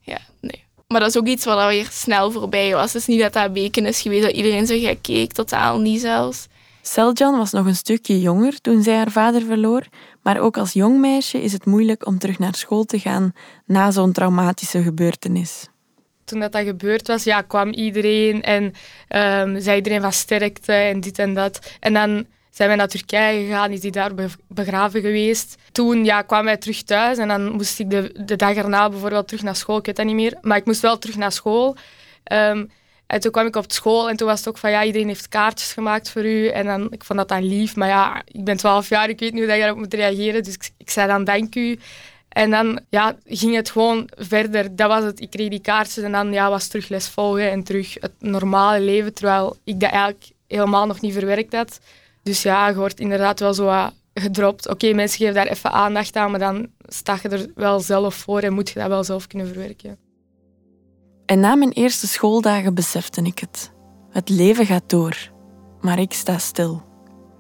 ja, 0.01 0.19
nee. 0.41 0.65
Maar 0.87 1.01
dat 1.01 1.09
is 1.09 1.17
ook 1.17 1.27
iets 1.27 1.45
wat 1.45 1.69
weer 1.69 1.89
snel 1.93 2.31
voorbij 2.31 2.75
was. 2.75 2.93
Het 2.93 3.03
is 3.03 3.09
niet 3.09 3.21
dat 3.21 3.33
dat 3.33 3.51
weken 3.53 3.87
is 3.87 4.01
geweest 4.01 4.23
dat 4.23 4.33
iedereen 4.37 4.67
zo 4.67 4.79
gek 4.79 4.99
keek, 5.03 5.33
totaal 5.33 5.79
niet 5.79 6.01
zelfs. 6.01 6.47
Seljan 6.93 7.37
was 7.37 7.53
nog 7.53 7.67
een 7.67 7.77
stukje 7.77 8.21
jonger 8.21 8.61
toen 8.61 8.83
zij 8.83 8.97
haar 8.97 9.11
vader 9.11 9.43
verloor, 9.43 9.87
maar 10.23 10.41
ook 10.41 10.57
als 10.57 10.73
jong 10.73 10.99
meisje 10.99 11.43
is 11.43 11.53
het 11.53 11.67
moeilijk 11.67 12.07
om 12.07 12.19
terug 12.19 12.39
naar 12.39 12.55
school 12.55 12.85
te 12.85 12.99
gaan 12.99 13.33
na 13.67 13.91
zo'n 13.91 14.13
traumatische 14.13 14.83
gebeurtenis. 14.83 15.69
Toen 16.25 16.41
dat, 16.41 16.53
dat 16.53 16.65
gebeurd 16.65 17.07
was, 17.07 17.25
ja, 17.25 17.43
kwam 17.43 17.71
iedereen 17.71 18.43
en 18.43 18.63
um, 18.63 19.61
zei 19.61 19.77
iedereen 19.77 20.01
van 20.01 20.13
sterkte 20.13 20.73
en 20.73 21.01
dit 21.01 21.19
en 21.19 21.35
dat. 21.35 21.73
En 21.81 21.93
dan 21.93 22.27
zijn 22.51 22.71
we 22.71 22.77
naar 22.77 22.89
Turkije 22.89 23.47
gegaan, 23.47 23.71
is 23.71 23.81
die 23.81 23.91
daar 23.91 24.13
begraven 24.49 25.01
geweest. 25.01 25.57
Toen 25.73 26.05
ja, 26.05 26.23
kwamen 26.23 26.47
wij 26.47 26.57
terug 26.57 26.83
thuis 26.83 27.19
en 27.19 27.29
dan 27.29 27.53
moest 27.53 27.79
ik 27.79 27.91
de, 27.91 28.15
de 28.25 28.37
dag 28.37 28.55
erna 28.55 28.89
bijvoorbeeld 28.89 29.29
terug 29.29 29.43
naar 29.43 29.57
school. 29.57 29.79
Ik 29.79 29.87
weet 29.87 29.97
dat 29.97 30.07
niet 30.07 30.15
meer, 30.15 30.39
maar 30.41 30.57
ik 30.57 30.67
moest 30.67 30.81
wel 30.81 30.99
terug 30.99 31.17
naar 31.17 31.33
school. 31.33 31.77
Um, 32.33 32.71
en 33.09 33.21
toen 33.21 33.31
kwam 33.31 33.47
ik 33.47 33.57
op 33.57 33.73
school 33.73 34.09
en 34.09 34.17
toen 34.17 34.27
was 34.27 34.39
het 34.39 34.49
ook 34.49 34.59
van 34.59 34.71
ja, 34.71 34.85
iedereen 34.85 35.09
heeft 35.09 35.29
kaartjes 35.29 35.73
gemaakt 35.73 36.11
voor 36.11 36.25
u. 36.25 36.49
En 36.49 36.67
dan, 36.67 36.87
ik 36.91 37.05
vond 37.05 37.19
dat 37.19 37.29
dan 37.29 37.43
lief, 37.49 37.77
maar 37.77 37.89
ja, 37.89 38.23
ik 38.25 38.45
ben 38.45 38.57
12 38.57 38.89
jaar, 38.89 39.09
ik 39.09 39.19
weet 39.21 39.33
niet 39.33 39.43
hoe 39.43 39.53
je 39.53 39.59
daarop 39.59 39.79
moet 39.79 39.95
reageren. 39.95 40.43
Dus 40.43 40.55
ik, 40.55 40.71
ik, 40.77 40.91
zei 40.91 41.07
dan 41.07 41.25
dank 41.25 41.55
u. 41.55 41.79
En 42.29 42.51
dan 42.51 42.81
ja, 42.89 43.17
ging 43.25 43.55
het 43.55 43.71
gewoon 43.71 44.09
verder. 44.17 44.77
Dat 44.77 44.89
was 44.89 45.05
het. 45.05 45.21
Ik 45.21 45.31
kreeg 45.31 45.49
die 45.49 45.61
kaartjes 45.61 46.05
en 46.05 46.13
dan 46.13 46.33
ja, 46.33 46.51
was 46.51 46.67
terug 46.67 46.89
les 46.89 47.09
volgen 47.09 47.51
en 47.51 47.63
terug 47.63 47.95
het 48.01 48.13
normale 48.19 48.81
leven. 48.81 49.15
Terwijl 49.15 49.57
ik 49.65 49.81
dat 49.81 49.91
eigenlijk 49.91 50.31
helemaal 50.47 50.87
nog 50.87 51.01
niet 51.01 51.13
verwerkt 51.13 51.53
had. 51.53 51.81
Dus 52.23 52.43
ja, 52.43 52.69
je 52.69 52.75
wordt 52.75 53.01
inderdaad 53.01 53.41
wel 53.41 53.55
zo 53.55 53.91
gedropt. 54.15 54.69
Oké, 54.69 54.93
mensen 54.93 55.19
geven 55.19 55.35
daar 55.35 55.47
even 55.47 55.73
aandacht 55.73 56.17
aan, 56.17 56.31
maar 56.31 56.41
dan 56.41 56.69
sta 56.87 57.19
je 57.23 57.29
er 57.29 57.47
wel 57.55 57.81
zelf 57.81 58.15
voor 58.15 58.41
en 58.41 58.53
moet 58.53 58.69
je 58.69 58.79
dat 58.79 58.89
wel 58.89 59.05
zelf 59.05 59.27
kunnen 59.27 59.47
verwerken. 59.47 60.08
En 61.29 61.41
na 61.41 61.55
mijn 61.55 61.73
eerste 61.73 62.07
schooldagen 62.07 62.75
besefte 62.75 63.23
ik 63.23 63.39
het. 63.39 63.73
Het 64.11 64.29
leven 64.29 64.67
gaat 64.67 64.91
door, 64.91 65.31
maar 65.81 65.99
ik 65.99 66.13
sta 66.13 66.39
stil. 66.39 66.83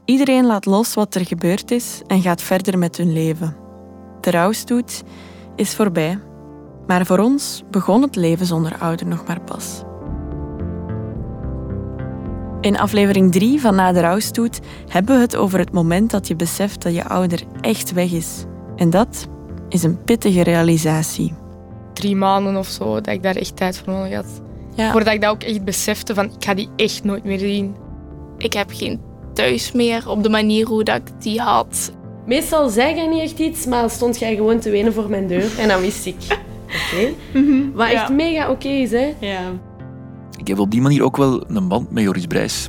Iedereen 0.04 0.46
laat 0.46 0.66
los 0.66 0.94
wat 0.94 1.14
er 1.14 1.26
gebeurd 1.26 1.70
is 1.70 2.02
en 2.06 2.22
gaat 2.22 2.42
verder 2.42 2.78
met 2.78 2.96
hun 2.96 3.12
leven. 3.12 3.56
De 4.20 4.30
rouwstoet 4.30 5.02
is 5.56 5.74
voorbij, 5.74 6.18
maar 6.86 7.06
voor 7.06 7.18
ons 7.18 7.62
begon 7.70 8.02
het 8.02 8.16
leven 8.16 8.46
zonder 8.46 8.78
ouder 8.78 9.06
nog 9.06 9.26
maar 9.26 9.40
pas. 9.40 9.82
In 12.60 12.78
aflevering 12.78 13.32
3 13.32 13.60
van 13.60 13.74
Na 13.74 13.92
de 13.92 14.00
rouwstoet 14.00 14.60
hebben 14.88 15.14
we 15.14 15.20
het 15.20 15.36
over 15.36 15.58
het 15.58 15.72
moment 15.72 16.10
dat 16.10 16.28
je 16.28 16.36
beseft 16.36 16.82
dat 16.82 16.94
je 16.94 17.08
ouder 17.08 17.42
echt 17.60 17.92
weg 17.92 18.12
is. 18.12 18.44
En 18.76 18.90
dat 18.90 19.26
is 19.68 19.82
een 19.82 20.04
pittige 20.04 20.42
realisatie. 20.42 21.34
Drie 21.98 22.16
maanden 22.16 22.56
of 22.56 22.66
zo, 22.66 22.94
dat 22.94 23.14
ik 23.14 23.22
daar 23.22 23.36
echt 23.36 23.56
tijd 23.56 23.78
voor 23.78 23.92
nodig 23.92 24.14
had. 24.14 24.40
Ja. 24.74 24.92
Voordat 24.92 25.14
ik 25.14 25.20
dat 25.20 25.30
ook 25.30 25.42
echt 25.42 25.64
besefte 25.64 26.14
van, 26.14 26.24
ik 26.24 26.44
ga 26.44 26.54
die 26.54 26.68
echt 26.76 27.04
nooit 27.04 27.24
meer 27.24 27.38
zien. 27.38 27.74
Ik 28.36 28.52
heb 28.52 28.70
geen 28.72 29.00
thuis 29.34 29.72
meer 29.72 30.08
op 30.08 30.22
de 30.22 30.28
manier 30.28 30.66
hoe 30.66 30.84
dat 30.84 30.96
ik 30.96 31.22
die 31.22 31.40
had. 31.40 31.92
Meestal 32.26 32.68
zei 32.68 32.94
jij 32.94 33.06
niet 33.06 33.22
echt 33.22 33.38
iets, 33.38 33.66
maar 33.66 33.90
stond 33.90 34.18
jij 34.18 34.34
gewoon 34.34 34.58
te 34.58 34.70
wenen 34.70 34.92
voor 34.92 35.10
mijn 35.10 35.26
deur 35.26 35.58
en 35.58 35.68
dan 35.68 35.80
wist 35.80 36.06
ik. 36.06 36.16
Oké. 36.92 37.12
Mhm. 37.32 37.72
Wat 37.72 37.88
echt 37.88 38.08
mega 38.08 38.50
oké 38.50 38.68
is, 38.68 38.90
hè? 38.90 39.14
Ja. 39.20 39.40
Ik 40.38 40.48
heb 40.48 40.58
op 40.58 40.70
die 40.70 40.80
manier 40.80 41.02
ook 41.02 41.16
wel 41.16 41.44
een 41.48 41.68
band 41.68 41.90
met 41.90 42.02
Joris 42.02 42.26
Brijs. 42.26 42.68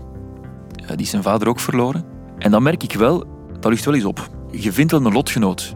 die 0.87 0.97
is 0.97 1.09
zijn 1.09 1.23
vader 1.23 1.47
ook 1.47 1.59
verloren. 1.59 2.05
En 2.37 2.51
dan 2.51 2.63
merk 2.63 2.83
ik 2.83 2.93
wel, 2.93 3.23
dat 3.59 3.71
ligt 3.71 3.85
wel 3.85 3.93
eens 3.93 4.05
op. 4.05 4.29
Je 4.51 4.71
vindt 4.71 4.91
wel 4.91 5.05
een 5.05 5.13
lotgenoot. 5.13 5.75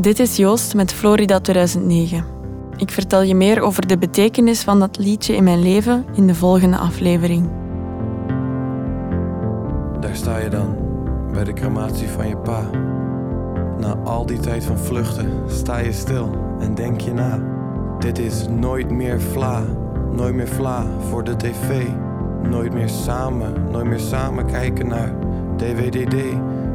Dit 0.00 0.18
is 0.18 0.36
Joost 0.36 0.74
met 0.74 0.92
Florida 0.92 1.40
2009. 1.40 2.24
Ik 2.78 2.90
vertel 2.90 3.22
je 3.22 3.34
meer 3.34 3.60
over 3.60 3.86
de 3.86 3.98
betekenis 3.98 4.62
van 4.62 4.78
dat 4.78 4.98
liedje 4.98 5.36
in 5.36 5.44
mijn 5.44 5.62
leven 5.62 6.04
in 6.14 6.26
de 6.26 6.34
volgende 6.34 6.76
aflevering. 6.76 7.48
Daar 10.00 10.16
sta 10.16 10.38
je 10.38 10.48
dan, 10.48 10.76
bij 11.32 11.44
de 11.44 11.52
crematie 11.52 12.08
van 12.08 12.28
je 12.28 12.36
pa. 12.36 12.70
Na 13.78 13.96
al 14.04 14.26
die 14.26 14.38
tijd 14.38 14.64
van 14.64 14.78
vluchten 14.78 15.30
sta 15.46 15.78
je 15.78 15.92
stil 15.92 16.56
en 16.60 16.74
denk 16.74 17.00
je 17.00 17.12
na. 17.12 17.42
Dit 17.98 18.18
is 18.18 18.46
nooit 18.48 18.90
meer 18.90 19.20
vla, 19.20 19.62
nooit 20.12 20.34
meer 20.34 20.48
vla 20.48 20.86
voor 21.08 21.24
de 21.24 21.36
tv. 21.36 21.86
Nooit 22.50 22.72
meer 22.72 22.88
samen, 22.88 23.70
nooit 23.70 23.86
meer 23.86 24.00
samen 24.00 24.46
kijken 24.46 24.88
naar 24.88 25.14
DWDD. 25.56 26.14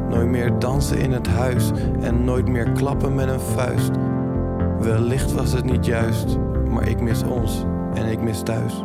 Nooit 0.08 0.28
meer 0.28 0.58
dansen 0.58 0.98
in 0.98 1.12
het 1.12 1.26
huis 1.26 1.70
en 2.00 2.24
nooit 2.24 2.48
meer 2.48 2.70
klappen 2.72 3.14
met 3.14 3.28
een 3.28 3.40
vuist. 3.40 3.90
Wellicht 4.84 5.32
was 5.32 5.52
het 5.52 5.64
niet 5.64 5.86
juist, 5.86 6.38
maar 6.68 6.88
ik 6.88 7.00
mis 7.00 7.22
ons 7.22 7.64
en 7.94 8.06
ik 8.06 8.20
mis 8.20 8.42
thuis. 8.42 8.84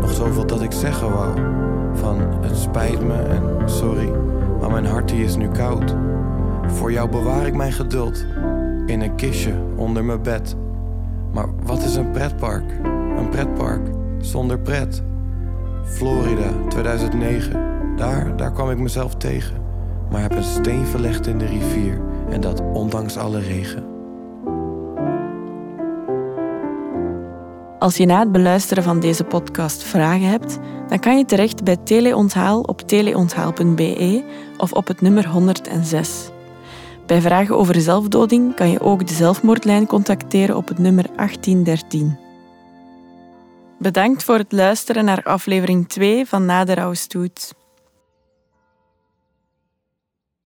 Nog 0.00 0.10
zoveel 0.10 0.46
dat 0.46 0.62
ik 0.62 0.72
zeggen 0.72 1.12
wou. 1.12 1.38
Van 1.94 2.16
het 2.40 2.56
spijt 2.56 3.06
me 3.06 3.14
en 3.14 3.42
sorry, 3.64 4.10
maar 4.60 4.70
mijn 4.70 4.86
hart 4.86 5.12
is 5.12 5.36
nu 5.36 5.48
koud. 5.48 5.94
Voor 6.66 6.92
jou 6.92 7.10
bewaar 7.10 7.46
ik 7.46 7.54
mijn 7.54 7.72
geduld 7.72 8.26
in 8.86 9.00
een 9.00 9.14
kistje 9.14 9.52
onder 9.76 10.04
mijn 10.04 10.22
bed. 10.22 10.56
Maar 11.32 11.46
wat 11.62 11.82
is 11.82 11.96
een 11.96 12.10
pretpark? 12.10 12.70
Een 13.18 13.28
pretpark 13.30 13.86
zonder 14.18 14.58
pret. 14.58 15.02
Florida 15.84 16.50
2009, 16.68 17.60
daar, 17.96 18.36
daar 18.36 18.52
kwam 18.52 18.70
ik 18.70 18.78
mezelf 18.78 19.14
tegen 19.14 19.66
maar 20.10 20.20
heb 20.20 20.36
een 20.36 20.44
steen 20.44 20.86
verlegd 20.86 21.26
in 21.26 21.38
de 21.38 21.46
rivier 21.46 22.00
en 22.30 22.40
dat 22.40 22.62
ondanks 22.72 23.16
alle 23.16 23.40
regen. 23.40 23.87
Als 27.78 27.96
je 27.96 28.06
na 28.06 28.18
het 28.18 28.32
beluisteren 28.32 28.82
van 28.82 29.00
deze 29.00 29.24
podcast 29.24 29.82
vragen 29.82 30.28
hebt, 30.28 30.58
dan 30.88 30.98
kan 30.98 31.18
je 31.18 31.24
terecht 31.24 31.64
bij 31.64 31.76
Teleonthaal 31.76 32.60
op 32.60 32.80
teleonthaal.be 32.80 34.24
of 34.56 34.72
op 34.72 34.86
het 34.86 35.00
nummer 35.00 35.28
106. 35.28 36.28
Bij 37.06 37.20
vragen 37.20 37.56
over 37.56 37.80
zelfdoding 37.80 38.54
kan 38.54 38.70
je 38.70 38.80
ook 38.80 39.06
de 39.06 39.14
zelfmoordlijn 39.14 39.86
contacteren 39.86 40.56
op 40.56 40.68
het 40.68 40.78
nummer 40.78 41.04
1813. 41.16 42.18
Bedankt 43.78 44.24
voor 44.24 44.38
het 44.38 44.52
luisteren 44.52 45.04
naar 45.04 45.22
aflevering 45.22 45.88
2 45.88 46.26
van 46.26 46.44
Na 46.44 46.64
de 46.64 46.74
Rouwstoet. 46.74 47.57